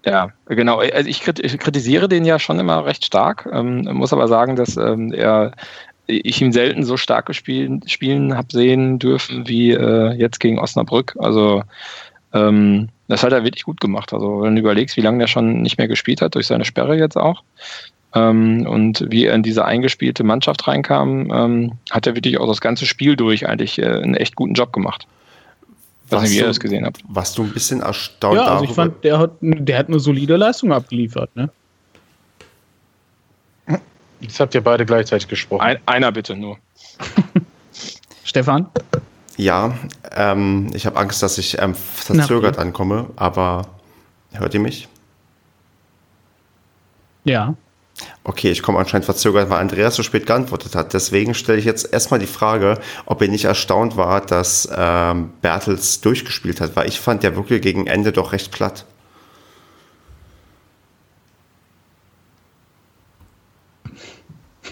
[0.05, 0.79] ja, genau.
[0.79, 5.13] Also ich kritisiere den ja schon immer recht stark, ähm, muss aber sagen, dass ähm,
[5.13, 5.51] er
[6.07, 11.15] ich ihn selten so stark gespielt, spielen habe sehen dürfen wie äh, jetzt gegen Osnabrück.
[11.19, 11.63] Also
[12.33, 14.13] ähm, das hat er wirklich gut gemacht.
[14.13, 16.97] Also wenn du überlegst, wie lange der schon nicht mehr gespielt hat, durch seine Sperre
[16.97, 17.43] jetzt auch,
[18.13, 22.61] ähm, und wie er in diese eingespielte Mannschaft reinkam, ähm, hat er wirklich auch das
[22.61, 25.07] ganze Spiel durch eigentlich äh, einen echt guten Job gemacht.
[26.09, 27.01] Was wie ihr das gesehen habt.
[27.07, 28.35] Warst du ein bisschen erstaunt?
[28.35, 28.69] Ja, also darüber?
[28.69, 31.49] ich fand, der hat, der hat eine solide Leistung abgeliefert, ne?
[34.21, 35.61] Jetzt habt ihr beide gleichzeitig gesprochen.
[35.61, 36.57] Ein, einer bitte nur.
[38.23, 38.67] Stefan?
[39.37, 39.77] Ja,
[40.11, 42.67] ähm, ich habe Angst, dass ich ähm, verzögert Na, okay.
[42.67, 43.67] ankomme, aber
[44.31, 44.87] hört ihr mich?
[47.25, 47.55] Ja.
[48.23, 50.93] Okay, ich komme anscheinend verzögert, weil Andreas so spät geantwortet hat.
[50.93, 56.01] Deswegen stelle ich jetzt erstmal die Frage, ob ihr nicht erstaunt war, dass ähm, Bertels
[56.01, 58.85] durchgespielt hat, weil ich fand der wirklich gegen Ende doch recht platt.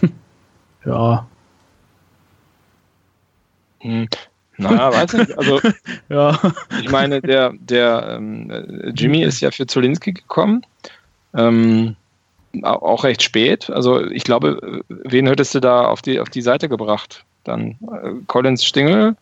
[0.85, 1.25] ja.
[3.81, 4.07] Hm.
[4.63, 5.37] Naja, weiß nicht.
[5.37, 5.59] Also,
[6.09, 6.39] ja.
[6.81, 10.65] ich meine, der, der ähm, Jimmy ist ja für Zolinski gekommen.
[11.35, 11.95] Ähm,
[12.61, 13.69] auch recht spät.
[13.69, 17.25] Also, ich glaube, wen hättest du da auf die, auf die Seite gebracht?
[17.43, 19.15] Dann äh, Collins Stingel.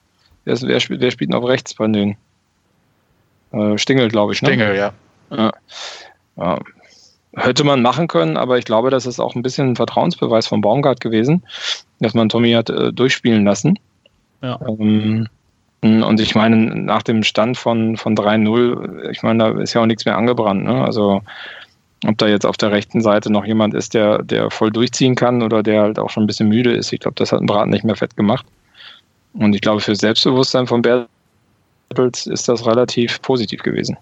[0.44, 2.18] Wer, wer, spielt, wer spielt noch rechts bei denen?
[3.52, 4.42] Äh, Stingel, glaube ich.
[4.42, 4.50] Ne?
[4.50, 4.94] Stingel, ja.
[5.30, 5.52] ja.
[6.38, 6.60] ja.
[7.34, 10.60] Hätte man machen können, aber ich glaube, das ist auch ein bisschen ein Vertrauensbeweis von
[10.60, 11.44] Baumgart gewesen,
[12.00, 13.80] dass man Tommy hat äh, durchspielen lassen.
[14.42, 14.60] Ja.
[14.68, 15.28] Ähm,
[15.82, 19.88] und ich meine, nach dem Stand von, von 3-0, ich meine, da ist ja auch
[19.88, 20.64] nichts mehr angebrannt.
[20.64, 20.84] Ne?
[20.84, 21.22] Also,
[22.06, 25.42] ob da jetzt auf der rechten Seite noch jemand ist, der, der voll durchziehen kann
[25.42, 27.72] oder der halt auch schon ein bisschen müde ist, ich glaube, das hat ein Braten
[27.72, 28.46] nicht mehr fett gemacht.
[29.34, 33.98] Und ich glaube, für das Selbstbewusstsein von Bertels ist das relativ positiv gewesen.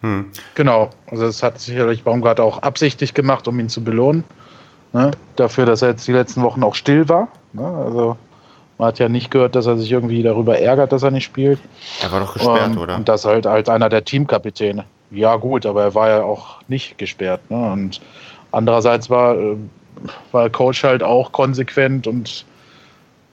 [0.00, 0.26] Hm.
[0.54, 4.24] Genau, also das hat sicherlich Baumgart auch absichtlich gemacht, um ihn zu belohnen.
[4.92, 5.12] Ne?
[5.36, 7.28] Dafür, dass er jetzt die letzten Wochen auch still war.
[7.52, 7.66] Ne?
[7.66, 8.16] Also
[8.78, 11.60] man hat ja nicht gehört, dass er sich irgendwie darüber ärgert, dass er nicht spielt.
[12.02, 12.96] Er war doch gesperrt, ähm, oder?
[12.96, 14.84] Und das halt als einer der Teamkapitäne.
[15.10, 17.40] Ja, gut, aber er war ja auch nicht gesperrt.
[17.50, 17.72] Ne?
[17.72, 18.00] Und
[18.50, 19.56] andererseits war, äh,
[20.32, 22.44] war Coach halt auch konsequent und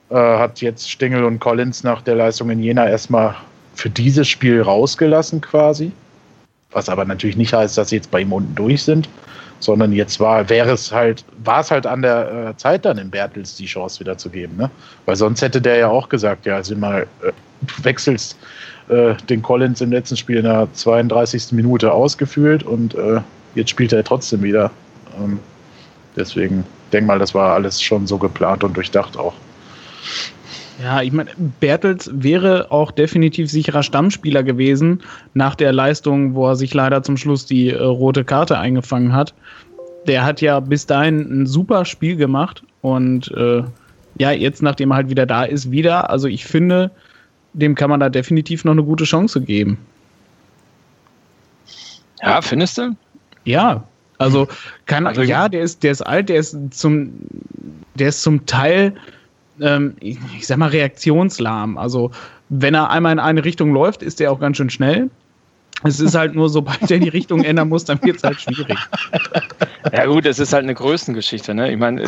[0.10, 3.36] äh, hat jetzt Stingel und Collins nach der Leistung in Jena erstmal
[3.74, 5.92] für dieses Spiel rausgelassen quasi.
[6.72, 9.10] Was aber natürlich nicht heißt, dass sie jetzt bei ihm unten durch sind
[9.62, 13.10] sondern jetzt war, wäre es halt, war es halt an der äh, Zeit dann in
[13.10, 14.70] Bertels die Chance wieder zu geben, ne?
[15.06, 17.32] Weil sonst hätte der ja auch gesagt, ja, also mal äh,
[17.84, 18.38] wechselst
[18.90, 21.52] äh, den Collins im letzten Spiel in der 32.
[21.52, 23.22] Minute ausgefühlt und äh,
[23.56, 24.72] jetzt spielt er trotzdem wieder.
[25.18, 25.40] Ähm,
[26.16, 29.34] deswegen denk mal, das war alles schon so geplant und durchdacht auch.
[30.80, 35.02] Ja, ich meine, Bertels wäre auch definitiv sicherer Stammspieler gewesen
[35.34, 39.34] nach der Leistung, wo er sich leider zum Schluss die äh, rote Karte eingefangen hat.
[40.08, 43.64] Der hat ja bis dahin ein super Spiel gemacht und äh,
[44.18, 46.10] ja, jetzt nachdem er halt wieder da ist, wieder.
[46.10, 46.92] Also ich finde,
[47.54, 49.78] dem kann man da definitiv noch eine gute Chance geben.
[52.22, 52.96] Ja, findest du?
[53.46, 53.84] Ja,
[54.18, 54.48] also
[54.86, 57.12] kann also, ja, der ist, der ist alt, der ist zum,
[57.96, 58.94] der ist zum Teil,
[59.62, 61.78] ähm, ich, ich sag mal, reaktionslahm.
[61.78, 62.12] Also
[62.49, 65.09] wenn er einmal in eine Richtung läuft, ist er auch ganz schön schnell.
[65.84, 68.78] Es ist halt nur, sobald er die Richtung ändern muss, dann wird es halt schwierig.
[69.91, 71.72] Ja gut, es ist halt eine Größengeschichte, ne?
[71.72, 72.03] Ich meine,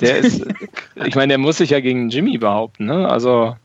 [0.00, 0.46] der ist,
[1.04, 3.08] ich meine, der muss sich ja gegen Jimmy behaupten, ne?
[3.08, 3.56] Also,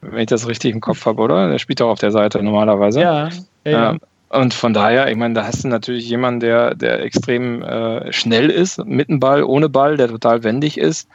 [0.00, 1.50] wenn ich das richtig im Kopf habe, oder?
[1.50, 3.00] Der spielt doch auf der Seite normalerweise.
[3.00, 3.28] Ja.
[3.64, 3.96] ja, ja.
[4.28, 8.50] Und von daher, ich meine, da hast du natürlich jemanden, der, der extrem äh, schnell
[8.50, 11.08] ist, mit dem Ball, ohne Ball, der total wendig ist.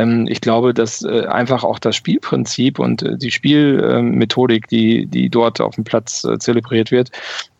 [0.00, 5.28] Ähm, ich glaube, dass äh, einfach auch das Spielprinzip und äh, die Spielmethodik, die, die
[5.28, 7.10] dort auf dem Platz äh, zelebriert wird,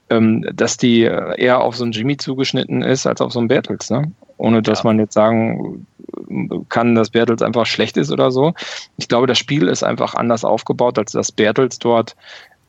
[0.09, 3.49] ähm, dass die äh, eher auf so einen Jimmy zugeschnitten ist als auf so einen
[3.49, 3.91] Bertels.
[3.91, 4.11] Ne?
[4.39, 4.85] Ohne dass ja.
[4.85, 5.87] man jetzt sagen
[6.71, 8.55] kann, dass Bertels einfach schlecht ist oder so.
[8.97, 12.17] Ich glaube, das Spiel ist einfach anders aufgebaut, als dass Bertels dort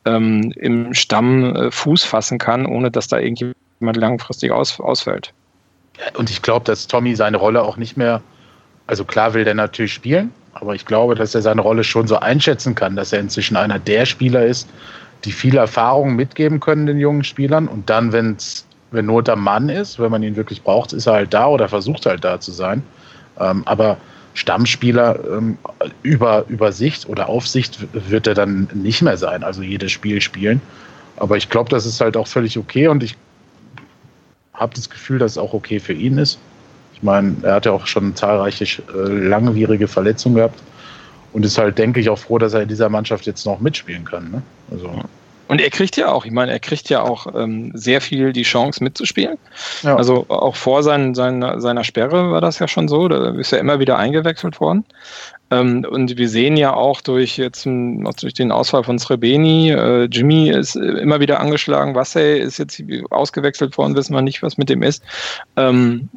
[0.04, 5.32] ähm, im Stamm äh, Fuß fassen kann, ohne dass da irgendjemand langfristig aus, ausfällt.
[6.16, 8.22] Und ich glaube, dass Tommy seine Rolle auch nicht mehr,
[8.86, 12.18] also klar will der natürlich spielen, aber ich glaube, dass er seine Rolle schon so
[12.18, 14.68] einschätzen kann, dass er inzwischen einer der Spieler ist,
[15.24, 17.68] die viel Erfahrung mitgeben können den jungen Spielern.
[17.68, 21.14] Und dann, wenn's, wenn Not am Mann ist, wenn man ihn wirklich braucht, ist er
[21.14, 22.82] halt da oder versucht halt da zu sein.
[23.38, 23.96] Ähm, aber
[24.34, 25.58] Stammspieler ähm,
[26.02, 30.60] über, über Sicht oder Aufsicht wird er dann nicht mehr sein, also jedes Spiel spielen.
[31.16, 33.16] Aber ich glaube, das ist halt auch völlig okay und ich
[34.54, 36.38] habe das Gefühl, dass es auch okay für ihn ist.
[37.02, 40.62] Ich meine, er hat ja auch schon zahlreiche äh, langwierige Verletzungen gehabt
[41.32, 44.04] und ist halt, denke ich, auch froh, dass er in dieser Mannschaft jetzt noch mitspielen
[44.04, 44.30] kann.
[44.30, 44.42] Ne?
[44.70, 44.88] Also.
[45.48, 48.44] Und er kriegt ja auch, ich meine, er kriegt ja auch ähm, sehr viel die
[48.44, 49.36] Chance mitzuspielen.
[49.82, 49.96] Ja.
[49.96, 53.58] Also auch vor sein, sein, seiner Sperre war das ja schon so, da ist er
[53.58, 54.84] immer wieder eingewechselt worden.
[55.52, 60.48] Ähm, und wir sehen ja auch durch jetzt durch den Ausfall von Srebeni, äh, Jimmy
[60.48, 64.82] ist immer wieder angeschlagen, Wassey ist jetzt ausgewechselt worden, wissen wir nicht, was mit dem
[64.82, 65.04] ist.
[65.56, 66.08] Ähm,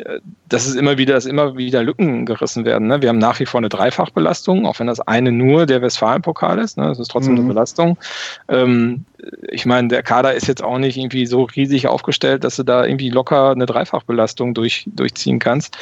[0.47, 2.87] das ist immer wieder, dass immer wieder Lücken gerissen werden.
[2.87, 3.01] Ne?
[3.01, 6.77] Wir haben nach wie vor eine Dreifachbelastung, auch wenn das eine nur der Westfalen-Pokal ist.
[6.77, 6.85] Ne?
[6.85, 7.39] Das ist trotzdem mhm.
[7.39, 7.97] eine Belastung.
[8.47, 9.03] Ähm,
[9.49, 12.85] ich meine, der Kader ist jetzt auch nicht irgendwie so riesig aufgestellt, dass du da
[12.85, 15.77] irgendwie locker eine Dreifachbelastung durch, durchziehen kannst.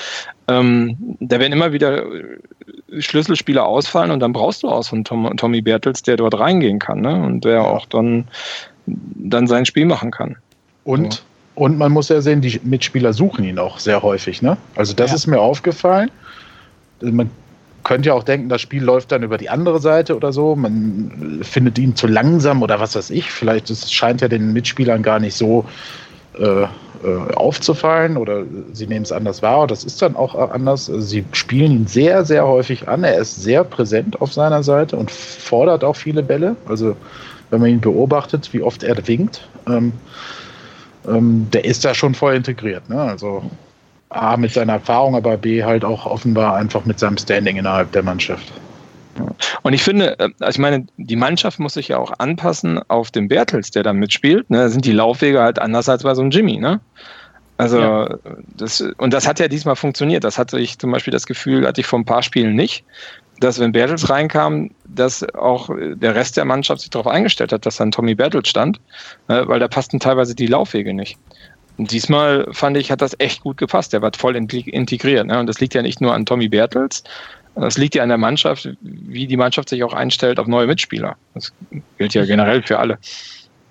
[0.48, 2.04] Ähm, da werden immer wieder
[3.00, 6.80] Schlüsselspieler ausfallen und dann brauchst du auch so einen Tom, Tommy Bertels, der dort reingehen
[6.80, 7.16] kann ne?
[7.24, 8.26] und der auch dann,
[8.86, 10.36] dann sein Spiel machen kann.
[10.84, 11.22] Und, so.
[11.56, 14.42] und man muss ja sehen, die Mitspieler suchen ihn auch sehr häufig.
[14.42, 14.58] Ne?
[14.76, 15.16] Also das ja.
[15.16, 16.12] ist mir aufgefallen.
[17.02, 17.30] Man
[17.84, 20.56] könnte ja auch denken, das Spiel läuft dann über die andere Seite oder so.
[20.56, 23.32] Man findet ihn zu langsam oder was weiß ich.
[23.32, 25.66] Vielleicht es scheint ja den Mitspielern gar nicht so
[26.40, 26.64] äh,
[27.04, 29.68] äh, aufzufallen oder sie nehmen es anders wahr.
[29.68, 30.86] Das ist dann auch anders.
[30.86, 33.04] Sie spielen ihn sehr, sehr häufig an.
[33.04, 36.56] Er ist sehr präsent auf seiner Seite und fordert auch viele Bälle.
[36.68, 36.96] Also
[37.50, 39.92] wenn man ihn beobachtet, wie oft er winkt, ähm,
[41.06, 42.90] ähm, der ist da schon voll integriert.
[42.90, 43.02] Ne?
[43.02, 43.44] Also
[44.10, 48.04] A mit seiner Erfahrung, aber B halt auch offenbar einfach mit seinem Standing innerhalb der
[48.04, 48.54] Mannschaft.
[49.62, 53.12] Und ich finde, äh, also ich meine, die Mannschaft muss sich ja auch anpassen auf
[53.12, 54.50] den Bertels, der da mitspielt.
[54.50, 54.58] Ne?
[54.58, 56.80] Da sind die Laufwege halt anders als bei so einem Jimmy, ne?
[57.58, 58.18] Also, ja.
[58.58, 60.24] das, und das hat ja diesmal funktioniert.
[60.24, 62.84] Das hatte ich zum Beispiel das Gefühl, hatte ich vor ein paar Spielen nicht,
[63.40, 67.78] dass wenn Bertels reinkam, dass auch der Rest der Mannschaft sich darauf eingestellt hat, dass
[67.78, 68.80] dann Tommy Bertels stand,
[69.28, 69.48] ne?
[69.48, 71.18] weil da passten teilweise die Laufwege nicht.
[71.78, 73.94] Und diesmal fand ich, hat das echt gut gepasst.
[73.94, 75.26] Der war voll integriert.
[75.26, 75.40] Ne?
[75.40, 77.04] Und das liegt ja nicht nur an Tommy Bertels,
[77.56, 81.16] das liegt ja an der Mannschaft, wie die Mannschaft sich auch einstellt auf neue Mitspieler.
[81.34, 81.54] Das
[81.98, 82.98] gilt ja generell für alle.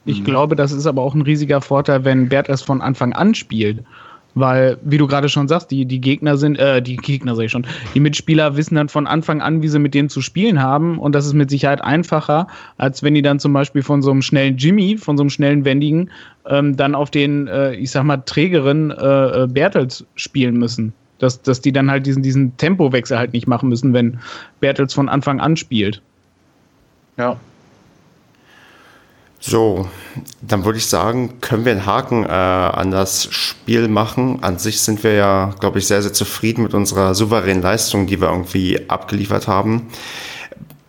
[0.04, 0.24] Ich mhm.
[0.24, 3.84] glaube, das ist aber auch ein riesiger Vorteil, wenn Bert es von Anfang an spielt.
[4.34, 7.50] Weil, wie du gerade schon sagst, die, die Gegner sind, äh, die Gegner sag ich
[7.50, 10.98] schon, die Mitspieler wissen dann von Anfang an, wie sie mit denen zu spielen haben.
[10.98, 12.46] Und das ist mit Sicherheit einfacher,
[12.78, 15.66] als wenn die dann zum Beispiel von so einem schnellen Jimmy, von so einem schnellen
[15.66, 16.08] Wendigen,
[16.46, 21.40] ähm, dann auf den, äh, ich sag mal, trägeren äh, äh Bertels spielen müssen dass,
[21.40, 24.18] dass die dann halt diesen, diesen Tempowechsel halt nicht machen müssen, wenn
[24.58, 26.02] Bertels von Anfang an spielt.
[27.16, 27.36] Ja.
[29.38, 29.88] So,
[30.40, 34.42] dann würde ich sagen, können wir einen Haken äh, an das Spiel machen.
[34.42, 38.20] An sich sind wir ja, glaube ich, sehr, sehr zufrieden mit unserer souveränen Leistung, die
[38.20, 39.88] wir irgendwie abgeliefert haben.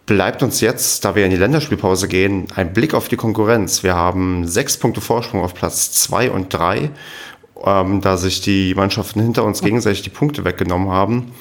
[0.06, 3.84] Bleibt uns jetzt, da wir in die Länderspielpause gehen, ein Blick auf die Konkurrenz.
[3.84, 6.90] Wir haben sechs Punkte Vorsprung auf Platz zwei und drei
[7.66, 11.32] ähm, da sich die Mannschaften hinter uns gegenseitig die Punkte weggenommen haben.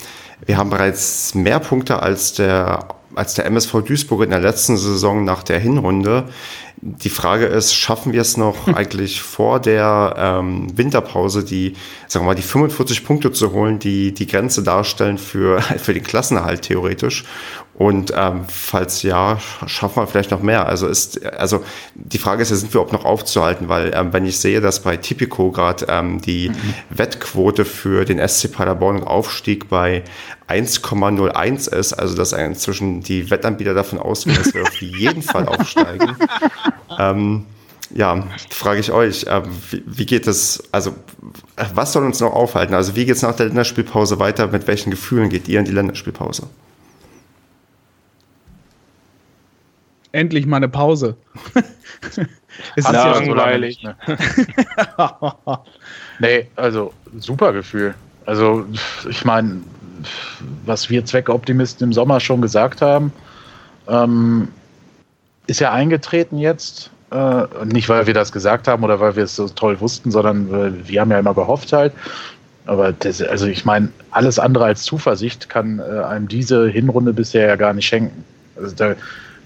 [0.45, 5.25] Wir haben bereits mehr Punkte als der, als der MSV Duisburg in der letzten Saison
[5.25, 6.29] nach der Hinrunde.
[6.81, 11.75] die Frage ist, schaffen wir es noch eigentlich vor der ähm, Winterpause, die,
[12.09, 16.03] sagen wir mal, die 45 Punkte zu holen, die die Grenze darstellen für, für den
[16.03, 17.25] Klassenerhalt theoretisch?
[17.83, 20.67] Und ähm, falls ja, schaffen wir vielleicht noch mehr.
[20.67, 21.65] Also ist, also
[21.97, 23.69] die Frage ist ja, sind wir überhaupt noch aufzuhalten?
[23.69, 26.75] Weil ähm, wenn ich sehe, dass bei Tipico gerade ähm, die mhm.
[26.91, 30.05] Wettquote für den SC Paderborn Aufstieg bei
[30.49, 36.17] 1,01 ist, also dass inzwischen die Wettanbieter davon ausgehen, dass wir auf jeden Fall aufsteigen.
[36.99, 37.47] Ähm,
[37.95, 40.95] ja, frage ich euch, äh, wie, wie, geht es, also
[41.73, 42.75] was soll uns noch aufhalten?
[42.75, 44.49] Also wie geht es nach der Länderspielpause weiter?
[44.49, 46.49] Mit welchen Gefühlen geht ihr in die Länderspielpause?
[50.13, 51.17] Endlich mal eine Pause.
[52.05, 52.19] es
[52.77, 53.83] ist ja langweilig.
[53.83, 53.97] Ne?
[56.19, 57.95] nee, also super Gefühl.
[58.27, 58.67] Also
[59.09, 59.63] ich meine,
[60.65, 63.13] was wir Zweckoptimisten im Sommer schon gesagt haben,
[63.89, 64.49] ähm,
[65.47, 66.91] ist ja eingetreten jetzt.
[67.11, 70.87] Äh, nicht, weil wir das gesagt haben oder weil wir es so toll wussten, sondern
[70.87, 71.93] wir haben ja immer gehofft halt.
[72.65, 77.49] Aber das, also ich meine, alles andere als Zuversicht kann äh, einem diese Hinrunde bisher
[77.49, 78.25] ja gar nicht schenken.
[78.57, 78.95] Also da,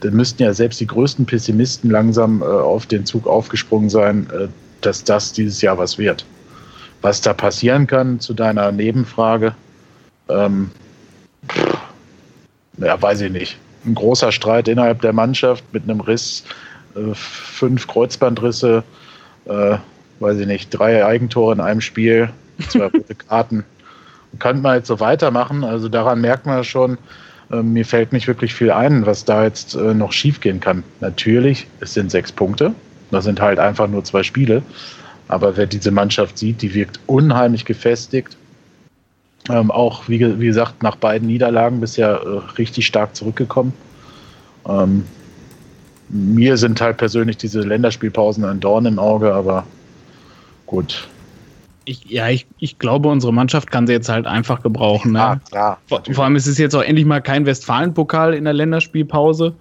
[0.01, 4.49] da müssten ja selbst die größten Pessimisten langsam äh, auf den Zug aufgesprungen sein, äh,
[4.81, 6.25] dass das dieses Jahr was wird.
[7.03, 9.55] Was da passieren kann zu deiner Nebenfrage,
[10.29, 10.71] ähm,
[11.49, 11.79] pff,
[12.79, 13.59] ja, weiß ich nicht.
[13.85, 16.45] Ein großer Streit innerhalb der Mannschaft mit einem Riss,
[16.95, 18.83] äh, fünf Kreuzbandrisse,
[19.47, 19.77] äh,
[20.21, 22.31] weiß ich nicht, drei Eigentore in einem Spiel,
[22.69, 23.65] zwei rote Karten.
[24.39, 25.65] Könnte man jetzt so weitermachen.
[25.65, 26.99] Also daran merkt man schon,
[27.51, 30.83] mir fällt nicht wirklich viel ein, was da jetzt äh, noch schiefgehen kann.
[31.01, 32.75] Natürlich, es sind sechs Punkte.
[33.11, 34.63] Das sind halt einfach nur zwei Spiele.
[35.29, 38.37] Aber wer diese Mannschaft sieht, die wirkt unheimlich gefestigt.
[39.49, 43.73] Ähm, auch, wie, wie, gesagt, nach beiden Niederlagen bisher äh, richtig stark zurückgekommen.
[44.69, 45.05] Ähm,
[46.09, 49.67] mir sind halt persönlich diese Länderspielpausen ein Dorn im Auge, aber
[50.67, 51.09] gut.
[51.89, 55.13] Ich, ja, ich, ich glaube, unsere Mannschaft kann sie jetzt halt einfach gebrauchen.
[55.13, 55.19] Ne?
[55.19, 55.79] Ja, klar.
[55.87, 59.55] Vor, vor allem ist es jetzt auch endlich mal kein Westfalen-Pokal in der Länderspielpause.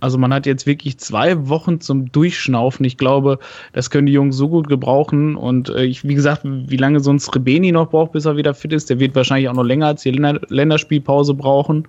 [0.00, 2.84] Also man hat jetzt wirklich zwei Wochen zum Durchschnaufen.
[2.84, 3.38] Ich glaube,
[3.72, 5.36] das können die Jungs so gut gebrauchen.
[5.36, 8.72] Und äh, ich, wie gesagt, wie lange sonst Rebeni noch braucht, bis er wieder fit
[8.72, 11.88] ist, der wird wahrscheinlich auch noch länger als die Länder Länderspielpause brauchen.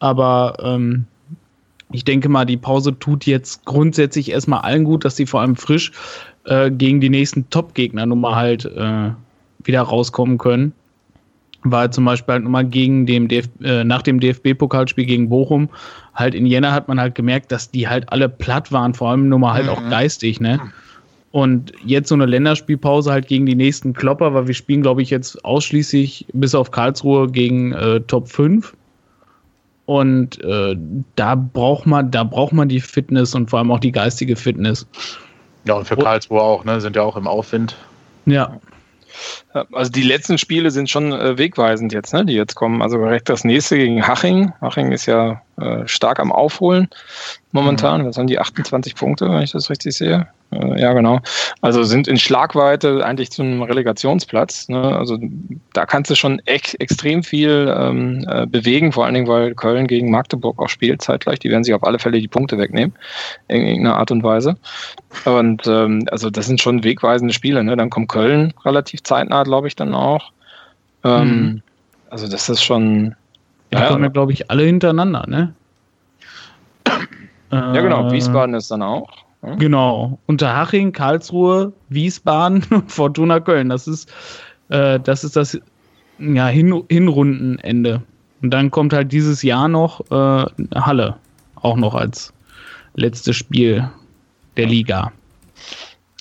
[0.00, 1.06] Aber ähm,
[1.92, 5.56] ich denke mal, die Pause tut jetzt grundsätzlich erstmal allen gut, dass sie vor allem
[5.56, 5.92] frisch
[6.44, 9.10] äh, gegen die nächsten Top-Gegner nun mal halt äh,
[9.64, 10.72] wieder rauskommen können
[11.70, 15.68] war zum Beispiel halt nochmal gegen dem DF äh, nach dem DFB-Pokalspiel gegen Bochum,
[16.14, 19.28] halt in Jena hat man halt gemerkt, dass die halt alle platt waren, vor allem
[19.28, 19.70] nur mal halt mhm.
[19.70, 20.60] auch geistig, ne?
[21.32, 25.10] Und jetzt so eine Länderspielpause halt gegen die nächsten Klopper, weil wir spielen, glaube ich,
[25.10, 28.74] jetzt ausschließlich bis auf Karlsruhe gegen äh, Top 5.
[29.86, 30.76] Und äh,
[31.14, 34.86] da braucht man, da braucht man die Fitness und vor allem auch die geistige Fitness.
[35.64, 36.80] Ja, und für Karlsruhe auch, ne?
[36.80, 37.76] Sind ja auch im Aufwind.
[38.26, 38.60] Ja.
[39.72, 42.82] Also die letzten Spiele sind schon äh, wegweisend jetzt, ne, die jetzt kommen.
[42.82, 44.52] Also direkt das nächste gegen Haching.
[44.60, 46.88] Haching ist ja äh, stark am Aufholen
[47.52, 48.02] momentan.
[48.02, 48.06] Mhm.
[48.06, 50.28] Was haben die 28 Punkte, wenn ich das richtig sehe?
[50.52, 51.20] Äh, ja, genau.
[51.60, 54.68] Also sind in Schlagweite eigentlich zum Relegationsplatz.
[54.68, 54.80] Ne?
[54.80, 55.18] Also
[55.72, 59.86] da kannst du schon ex extrem viel ähm, äh, bewegen, vor allen Dingen, weil Köln
[59.86, 61.38] gegen Magdeburg auch spielt zeitgleich.
[61.38, 62.94] Die werden sich auf alle Fälle die Punkte wegnehmen,
[63.48, 64.56] in irgendeiner Art und Weise.
[65.24, 67.64] Und ähm, also das sind schon wegweisende Spiele.
[67.64, 67.76] Ne?
[67.76, 70.32] Dann kommt Köln relativ zeitnah, glaube ich, dann auch.
[71.02, 71.62] Ähm, mhm.
[72.10, 73.14] Also das ist schon.
[73.72, 75.54] Ja, ja kommen ja, glaube ich, alle hintereinander, ne?
[77.50, 78.08] Ja, genau.
[78.08, 79.26] Äh, Wiesbaden ist dann auch.
[79.58, 80.18] Genau.
[80.26, 83.68] Unterhaching, Karlsruhe, Wiesbaden und Fortuna Köln.
[83.68, 84.12] Das ist,
[84.68, 85.58] äh, das, ist das
[86.18, 88.02] ja, Hin Hinrundenende.
[88.42, 90.44] Und dann kommt halt dieses Jahr noch äh,
[90.74, 91.16] Halle.
[91.56, 92.32] Auch noch als
[92.94, 93.88] letztes Spiel
[94.56, 95.12] der Liga.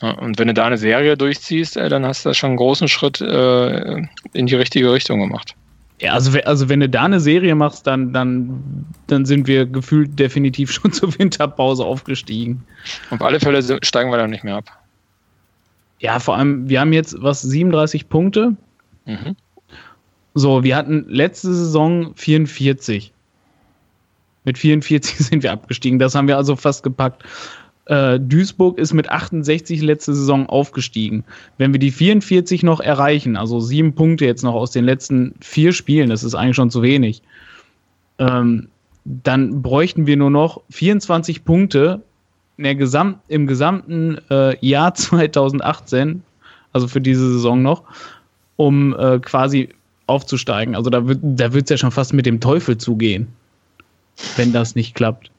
[0.02, 3.22] und wenn du da eine Serie durchziehst, äh, dann hast du schon einen großen Schritt
[3.22, 3.98] äh,
[4.34, 5.56] in die richtige Richtung gemacht.
[6.00, 10.20] Ja, also, also wenn du da eine Serie machst, dann, dann, dann sind wir gefühlt
[10.20, 12.64] definitiv schon zur Winterpause aufgestiegen.
[13.12, 14.66] Auf alle Fälle steigen wir dann nicht mehr ab.
[16.00, 18.56] Ja, vor allem, wir haben jetzt was 37 Punkte.
[19.06, 19.36] Mhm.
[20.34, 23.14] So, wir hatten letzte Saison 44.
[24.44, 25.98] Mit 44 sind wir abgestiegen.
[25.98, 27.24] Das haben wir also fast gepackt.
[27.86, 31.24] Äh, Duisburg ist mit 68 letzte Saison aufgestiegen.
[31.58, 35.72] Wenn wir die 44 noch erreichen, also sieben Punkte jetzt noch aus den letzten vier
[35.72, 37.22] Spielen, das ist eigentlich schon zu wenig,
[38.18, 38.70] ähm,
[39.06, 42.02] dann bräuchten wir nur noch 24 Punkte
[42.58, 46.24] Gesamt, im gesamten äh, Jahr 2018,
[46.74, 47.84] also für diese Saison noch,
[48.56, 49.70] um äh, quasi
[50.08, 50.76] aufzusteigen.
[50.76, 53.28] Also da wird da es ja schon fast mit dem Teufel zugehen,
[54.38, 55.32] wenn das nicht klappt.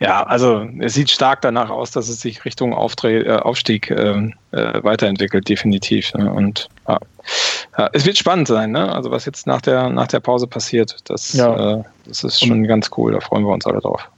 [0.00, 4.30] Ja, also es sieht stark danach aus, dass es sich Richtung Auftre äh, Aufstieg äh,
[4.52, 6.12] äh, weiterentwickelt, definitiv.
[6.14, 6.30] Ne?
[6.30, 6.98] Und ja.
[7.78, 7.90] ja.
[7.92, 8.92] es wird spannend sein, ne?
[8.92, 11.78] Also was jetzt nach der nach der Pause passiert, das, ja.
[11.78, 13.12] Äh, das ist schon und ganz cool.
[13.12, 14.08] Da freuen wir uns alle drauf.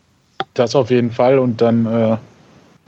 [0.55, 2.17] Das auf jeden Fall und dann äh,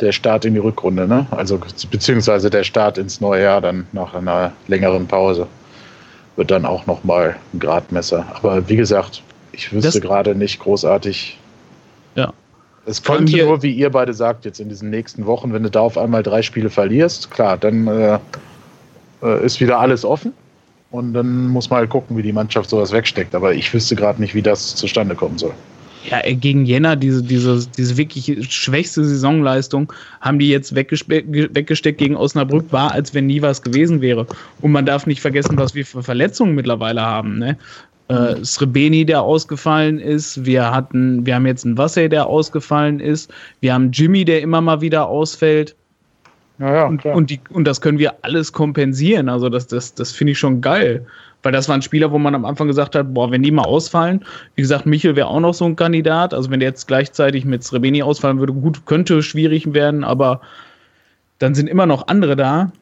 [0.01, 1.27] der Start in die Rückrunde, ne?
[1.31, 1.61] Also
[1.91, 5.47] beziehungsweise der Start ins neue Jahr dann nach einer längeren Pause
[6.37, 8.25] wird dann auch noch mal ein Gradmesser.
[8.35, 9.23] Aber wie gesagt,
[9.53, 11.39] ich wüsste gerade nicht großartig.
[12.87, 15.81] Es könnte nur, wie ihr beide sagt, jetzt in diesen nächsten Wochen, wenn du da
[15.81, 18.19] auf einmal drei Spiele verlierst, klar, dann äh,
[19.23, 20.33] äh ist wieder alles offen.
[20.91, 23.35] Und dann muss man halt gucken, wie die Mannschaft sowas wegsteckt.
[23.35, 25.55] Aber ich wüsste gerade nicht, wie das zustande kommen soll.
[26.05, 32.17] Ja, äh, gegen Jena, diese, diese, diese wirklich schwächste Saisonleistung, haben die jetzt weggesteckt gegen
[32.17, 34.27] Osnabrück, war, als wenn nie was gewesen wäre.
[34.61, 37.39] Und man darf nicht vergessen, was wir für Verletzungen mittlerweile haben.
[37.39, 37.59] Ne?
[38.11, 40.45] Äh, Srebeni, der ausgefallen ist.
[40.45, 43.33] Wir hatten, wir haben jetzt einen Wassey, der ausgefallen ist.
[43.61, 45.77] Wir haben Jimmy, der immer mal wieder ausfällt.
[46.59, 49.29] Ja, ja, und, und, die, und das können wir alles kompensieren.
[49.29, 51.07] Also das, das, das finde ich schon geil.
[51.45, 54.25] Weil das waren Spieler, wo man am Anfang gesagt hat, boah, wenn die mal ausfallen,
[54.57, 56.35] wie gesagt, Michel wäre auch noch so ein Kandidat.
[56.35, 60.41] Also wenn der jetzt gleichzeitig mit Srebeni ausfallen würde, gut, könnte schwierig werden, aber
[61.39, 62.73] dann sind immer noch andere da.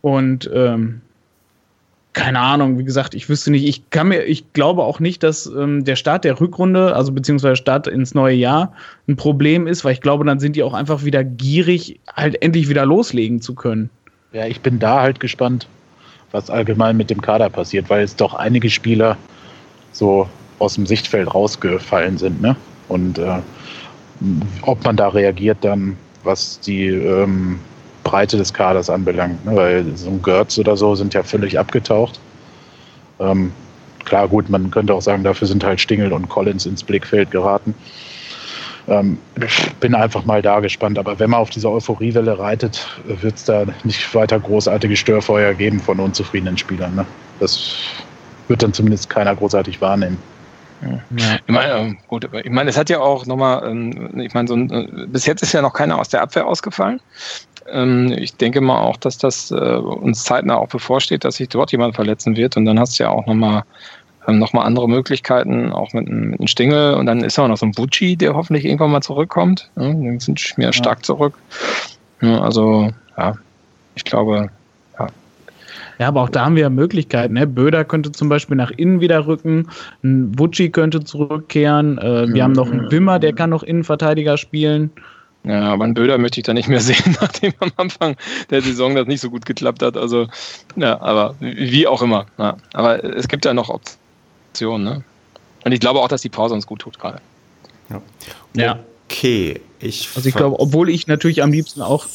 [0.00, 1.02] Und ähm,
[2.14, 5.46] keine Ahnung, wie gesagt, ich wüsste nicht, ich kann mir, ich glaube auch nicht, dass
[5.46, 8.72] ähm, der Start der Rückrunde, also beziehungsweise Start ins neue Jahr,
[9.08, 12.68] ein Problem ist, weil ich glaube, dann sind die auch einfach wieder gierig, halt endlich
[12.68, 13.90] wieder loslegen zu können.
[14.32, 15.66] Ja, ich bin da halt gespannt,
[16.30, 19.16] was allgemein mit dem Kader passiert, weil es doch einige Spieler
[19.92, 20.28] so
[20.60, 22.56] aus dem Sichtfeld rausgefallen sind, ne?
[22.88, 23.40] Und äh,
[24.62, 27.58] ob man da reagiert dann, was die ähm,
[28.04, 29.56] Breite des Kaders anbelangt, ne?
[29.56, 32.20] weil so ein Götz oder so sind ja völlig abgetaucht.
[33.18, 33.52] Ähm,
[34.04, 37.74] klar, gut, man könnte auch sagen, dafür sind halt Stingel und Collins ins Blickfeld geraten.
[38.86, 40.98] Ähm, ich bin einfach mal da gespannt.
[40.98, 45.80] Aber wenn man auf dieser Euphoriewelle reitet, wird es da nicht weiter großartige Störfeuer geben
[45.80, 46.94] von unzufriedenen Spielern.
[46.94, 47.06] Ne?
[47.40, 47.76] Das
[48.48, 50.18] wird dann zumindest keiner großartig wahrnehmen.
[50.82, 51.38] Ja.
[51.46, 54.54] Ich meine, ähm, gut, ich meine, es hat ja auch nochmal, ähm, ich meine, so
[54.54, 57.00] ein, äh, bis jetzt ist ja noch keiner aus der Abwehr ausgefallen.
[57.66, 61.94] Ich denke mal auch, dass das äh, uns zeitnah auch bevorsteht, dass sich dort jemand
[61.94, 62.56] verletzen wird.
[62.56, 63.64] Und dann hast du ja auch nochmal
[64.26, 66.94] haben nochmal andere Möglichkeiten, auch mit, einem Stingel.
[66.94, 69.70] Und dann ist auch noch so ein Bucci, der hoffentlich irgendwann mal zurückkommt.
[69.76, 71.02] Ja, dann sind wir stark ja.
[71.02, 71.34] zurück.
[72.20, 73.34] Ja, also, ja,
[73.94, 74.50] ich glaube,
[75.98, 76.08] ja.
[76.08, 77.34] Aber auch da haben wir ja Möglichkeiten.
[77.34, 77.46] Ne?
[77.46, 79.68] Böder könnte zum Beispiel nach innen wieder rücken,
[80.02, 81.98] ein Bucci könnte zurückkehren.
[81.98, 84.90] Äh, wir haben noch einen Wimmer, der kann noch Innenverteidiger spielen.
[85.44, 88.16] Ja, aber einen Böder möchte ich da nicht mehr sehen, nachdem am Anfang
[88.50, 89.96] der Saison das nicht so gut geklappt hat.
[89.96, 90.28] Also,
[90.76, 92.26] ja, aber wie auch immer.
[92.38, 92.56] Ja.
[92.72, 94.04] Aber es gibt ja noch Optionen.
[94.54, 94.84] Option.
[94.84, 95.02] Ne?
[95.64, 97.20] Und ich glaube auch, dass die Pause uns gut tut gerade.
[97.90, 98.02] Ja.
[98.54, 98.78] ja.
[99.08, 100.10] Okay, ich.
[100.14, 102.06] Also ich glaube, obwohl ich natürlich am liebsten auch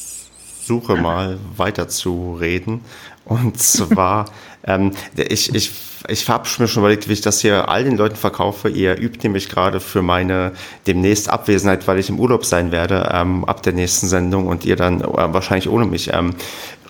[0.64, 2.80] suche mal weiter zu reden.
[3.26, 4.30] Und zwar,
[4.64, 5.70] ähm, ich, ich,
[6.08, 8.68] ich habe mir schon überlegt, wie ich das hier all den Leuten verkaufe.
[8.68, 10.52] Ihr übt nämlich gerade für meine
[10.86, 14.76] demnächst Abwesenheit, weil ich im Urlaub sein werde, ähm, ab der nächsten Sendung und ihr
[14.76, 16.34] dann äh, wahrscheinlich ohne mich ähm,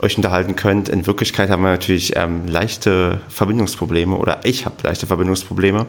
[0.00, 0.88] euch unterhalten könnt.
[0.88, 5.86] In Wirklichkeit haben wir natürlich ähm, leichte Verbindungsprobleme oder ich habe leichte Verbindungsprobleme.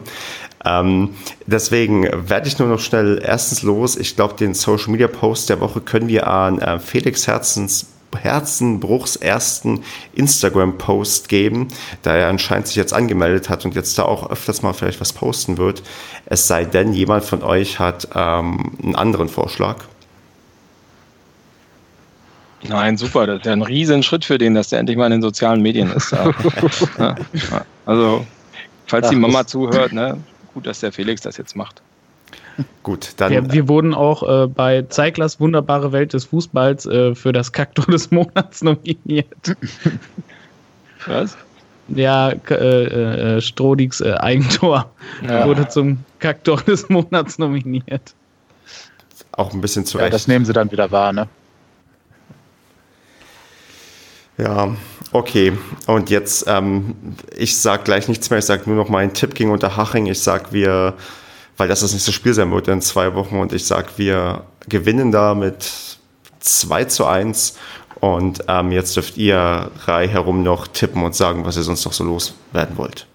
[0.64, 1.10] Ähm,
[1.46, 3.96] deswegen werde ich nur noch schnell erstens los.
[3.96, 9.16] Ich glaube, den Social Media Post der Woche können wir an äh, Felix Herzens Herzenbruchs
[9.16, 9.82] ersten
[10.14, 11.68] Instagram-Post geben,
[12.02, 15.12] da er anscheinend sich jetzt angemeldet hat und jetzt da auch öfters mal vielleicht was
[15.12, 15.82] posten wird.
[16.26, 19.76] Es sei denn, jemand von euch hat ähm, einen anderen Vorschlag.
[22.68, 23.26] Nein, super.
[23.26, 25.90] Das ist ja ein Riesenschritt für den, dass der endlich mal in den sozialen Medien
[25.90, 26.14] ist.
[27.86, 28.26] also,
[28.86, 30.18] falls die Mama zuhört, ne,
[30.54, 31.82] gut, dass der Felix das jetzt macht.
[32.82, 33.32] Gut, dann.
[33.32, 37.86] Ja, wir wurden auch äh, bei Zeiglers Wunderbare Welt des Fußballs äh, für das Kaktor
[37.86, 39.56] des Monats nominiert.
[41.06, 41.36] Was?
[41.88, 44.90] Ja, äh, äh, Strodigs äh, Eigentor
[45.26, 45.46] ja.
[45.46, 48.14] wurde zum Kaktor des Monats nominiert.
[49.32, 51.28] Auch ein bisschen zu ja, Das nehmen sie dann wieder wahr, ne?
[54.38, 54.74] Ja,
[55.12, 55.52] okay.
[55.86, 56.94] Und jetzt, ähm,
[57.36, 58.38] ich sage gleich nichts mehr.
[58.38, 60.06] Ich sage nur noch meinen Tipp gegen Unterhaching.
[60.06, 60.94] Ich sage, wir,
[61.62, 63.38] weil das das nächste Spiel sein wird in zwei Wochen.
[63.38, 65.70] Und ich sage, wir gewinnen da mit
[66.40, 67.56] 2 zu 1.
[68.00, 71.92] Und ähm, jetzt dürft ihr Reihe herum noch tippen und sagen, was ihr sonst noch
[71.92, 73.06] so loswerden wollt.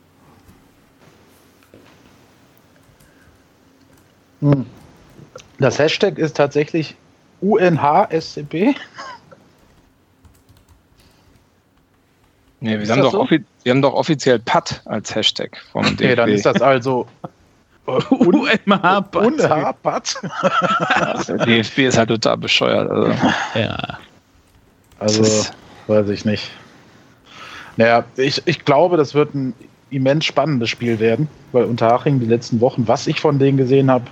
[4.40, 4.66] Hm.
[5.60, 6.96] Das Hashtag ist tatsächlich
[7.42, 8.76] UNHSCP.
[12.62, 13.30] Nee, wir haben, doch so?
[13.30, 16.02] wir haben doch offiziell PAT als Hashtag vom DFB.
[16.02, 17.08] Okay, dann ist das also
[17.88, 20.22] UMH Unhapert.
[21.28, 22.90] Der DFB ist halt total bescheuert.
[22.90, 23.14] Also.
[23.56, 23.98] Ja.
[25.00, 25.46] Also,
[25.88, 26.52] weiß ich nicht.
[27.78, 29.54] Naja, ich, ich glaube, das wird ein
[29.90, 34.06] immens spannendes Spiel werden, weil Unterhaching die letzten Wochen, was ich von denen gesehen habe,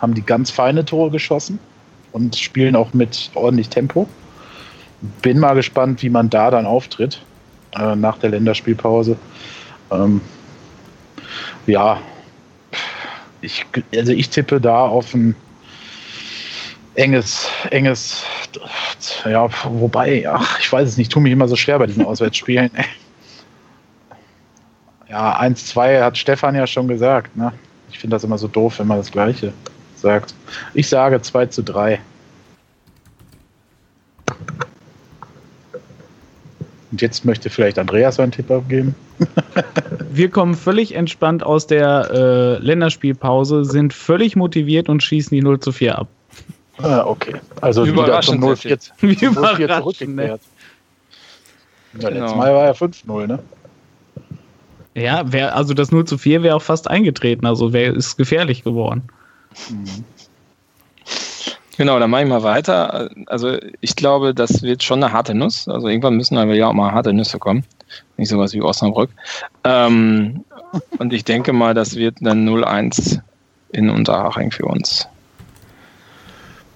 [0.00, 1.58] haben die ganz feine Tore geschossen
[2.12, 4.08] und spielen auch mit ordentlich Tempo.
[5.22, 7.22] Bin mal gespannt, wie man da dann auftritt
[7.78, 9.16] äh, nach der Länderspielpause.
[9.90, 10.20] Ähm,
[11.66, 11.98] ja,
[13.40, 15.34] ich, also ich tippe da auf ein
[16.94, 18.24] enges, enges,
[19.24, 22.70] ja, wobei, ach, ich weiß es nicht, tue mich immer so schwer bei diesen Auswärtsspielen.
[25.08, 27.52] Ja, 1-2 hat Stefan ja schon gesagt, ne?
[27.90, 29.52] Ich finde das immer so doof, wenn man das Gleiche
[29.96, 30.34] sagt.
[30.74, 32.00] Ich sage 2 zu 3.
[36.90, 38.94] Und jetzt möchte vielleicht Andreas einen Tipp abgeben.
[40.10, 45.60] Wir kommen völlig entspannt aus der äh, Länderspielpause, sind völlig motiviert und schießen die 0
[45.60, 46.08] zu 4 ab.
[46.78, 47.34] Ah, okay.
[47.60, 50.40] Also wieder Überraschend zum sehr 0-4 Wie zum 0-4 überraschend, zurückgekehrt.
[52.00, 52.20] Ja, Genau.
[52.20, 53.38] letztes Mal war ja 5-0, ne?
[54.94, 58.64] Ja, wär, also das 0 zu 4 wäre auch fast eingetreten, also wär, ist gefährlich
[58.64, 59.02] geworden.
[61.80, 63.08] Genau, dann mache ich mal weiter.
[63.24, 65.66] Also ich glaube, das wird schon eine harte Nuss.
[65.66, 67.64] Also irgendwann müssen wir ja auch mal harte Nüsse kommen.
[68.18, 69.08] Nicht sowas wie Osnabrück.
[69.64, 70.44] Ähm,
[70.98, 73.20] und ich denke mal, das wird dann 0-1
[73.70, 75.08] in Unterhaching für uns.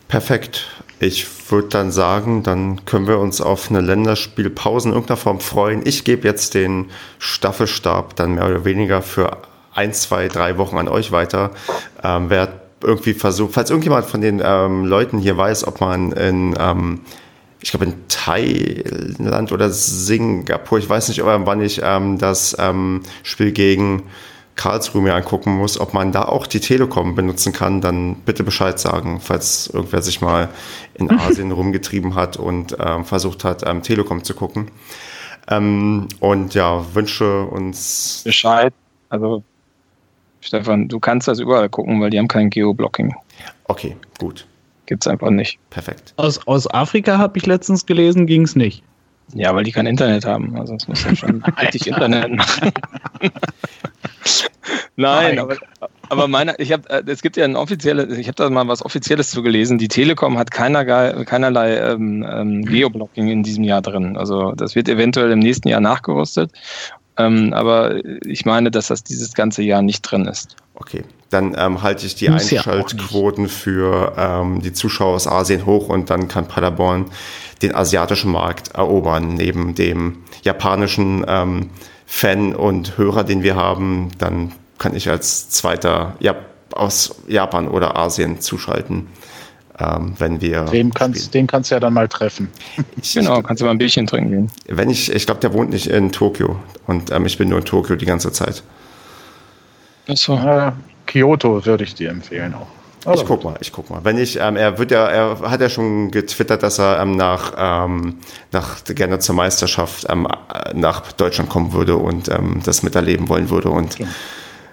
[0.08, 0.68] Perfekt.
[1.00, 5.82] Ich würde dann sagen, dann können wir uns auf eine Länderspielpause in irgendeiner Form freuen.
[5.84, 6.86] Ich gebe jetzt den
[7.18, 9.36] Staffelstab dann mehr oder weniger für
[9.74, 11.50] ein, zwei, drei Wochen an euch weiter.
[12.02, 16.54] Ähm, wer irgendwie versucht, falls irgendjemand von den ähm, Leuten hier weiß, ob man in,
[16.58, 17.00] ähm,
[17.60, 23.02] ich glaube in Thailand oder Singapur, ich weiß nicht, aber wann ich ähm, das ähm,
[23.22, 24.04] Spiel gegen
[24.56, 28.78] Karlsruhe mir angucken muss, ob man da auch die Telekom benutzen kann, dann bitte Bescheid
[28.78, 30.48] sagen, falls irgendwer sich mal
[30.94, 34.70] in Asien rumgetrieben hat und ähm, versucht hat, ähm, Telekom zu gucken.
[35.48, 38.22] Ähm, und ja, wünsche uns.
[38.24, 38.72] Bescheid.
[39.08, 39.42] Also
[40.44, 43.14] Stefan, du kannst das überall gucken, weil die haben kein Geoblocking.
[43.64, 44.46] Okay, gut,
[44.86, 45.58] Gibt's einfach nicht.
[45.70, 46.12] perfekt.
[46.16, 48.82] Aus, aus Afrika habe ich letztens gelesen, ging es nicht.
[49.32, 50.54] Ja, weil die kein Internet haben.
[50.58, 52.72] Also es muss ja schon richtig Internet machen.
[54.96, 55.38] Nein, Nein.
[55.38, 55.56] aber,
[56.10, 59.30] aber meiner, ich habe, es gibt ja ein offizielles, ich habe da mal was Offizielles
[59.30, 59.78] zu gelesen.
[59.78, 64.18] Die Telekom hat keinerlei, keinerlei ähm, ähm, Geoblocking in diesem Jahr drin.
[64.18, 66.52] Also das wird eventuell im nächsten Jahr nachgerüstet.
[67.16, 70.56] Ähm, aber ich meine, dass das dieses ganze Jahr nicht drin ist.
[70.74, 75.66] Okay, dann ähm, halte ich die Muss ja Einschaltquoten für ähm, die Zuschauer aus Asien
[75.66, 77.06] hoch und dann kann Paderborn
[77.62, 81.70] den asiatischen Markt erobern, neben dem japanischen ähm,
[82.06, 84.10] Fan und Hörer, den wir haben.
[84.18, 86.34] Dann kann ich als zweiter ja,
[86.72, 89.08] aus Japan oder Asien zuschalten,
[89.78, 90.64] ähm, wenn wir.
[90.64, 92.48] Den kannst, den kannst du ja dann mal treffen.
[93.00, 94.50] Ich, Genau, kannst du mal ein Bierchen trinken gehen.
[94.68, 97.64] Wenn ich, ich glaube, der wohnt nicht in Tokio und ähm, ich bin nur in
[97.64, 98.62] Tokio die ganze Zeit.
[100.08, 100.36] Achso.
[100.36, 100.72] Äh,
[101.06, 102.66] Kyoto würde ich dir empfehlen auch.
[103.00, 104.00] Ich Aber guck mal, ich guck mal.
[104.02, 107.52] Wenn ich, ähm, er wird ja, er hat ja schon getwittert, dass er ähm, nach,
[107.58, 108.16] ähm,
[108.50, 113.50] nach gerne zur Meisterschaft ähm, äh, nach Deutschland kommen würde und ähm, das miterleben wollen
[113.50, 113.68] würde.
[113.68, 114.06] Und Ja.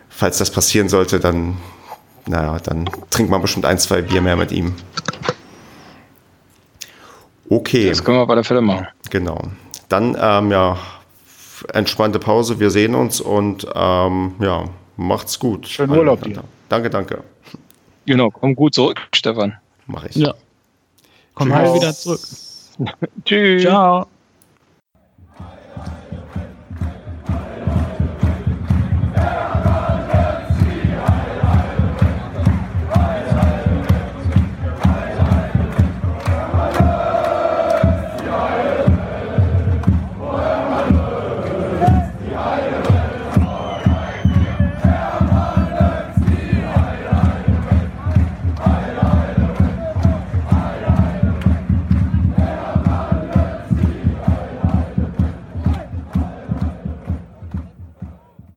[0.09, 1.57] falls das passieren sollte, dann,
[2.27, 4.73] naja, dann trinkt man bestimmt ein, zwei Bier mehr mit ihm.
[7.49, 8.87] Okay, Das können wir bei der Fälle machen.
[9.09, 9.41] genau.
[9.89, 10.77] Dann ähm, ja,
[11.73, 12.59] entspannte Pause.
[12.59, 14.65] Wir sehen uns und ähm, ja,
[14.95, 15.67] macht's gut.
[15.67, 16.43] Schönen Urlaub dir.
[16.69, 17.23] Danke, danke.
[18.05, 19.57] Genau, komm gut zurück, Stefan.
[19.87, 20.15] Mach ich.
[20.15, 20.33] Ja.
[21.33, 22.21] Komm halt wieder zurück.
[23.25, 23.63] Tschüss.
[23.63, 24.07] Ciao.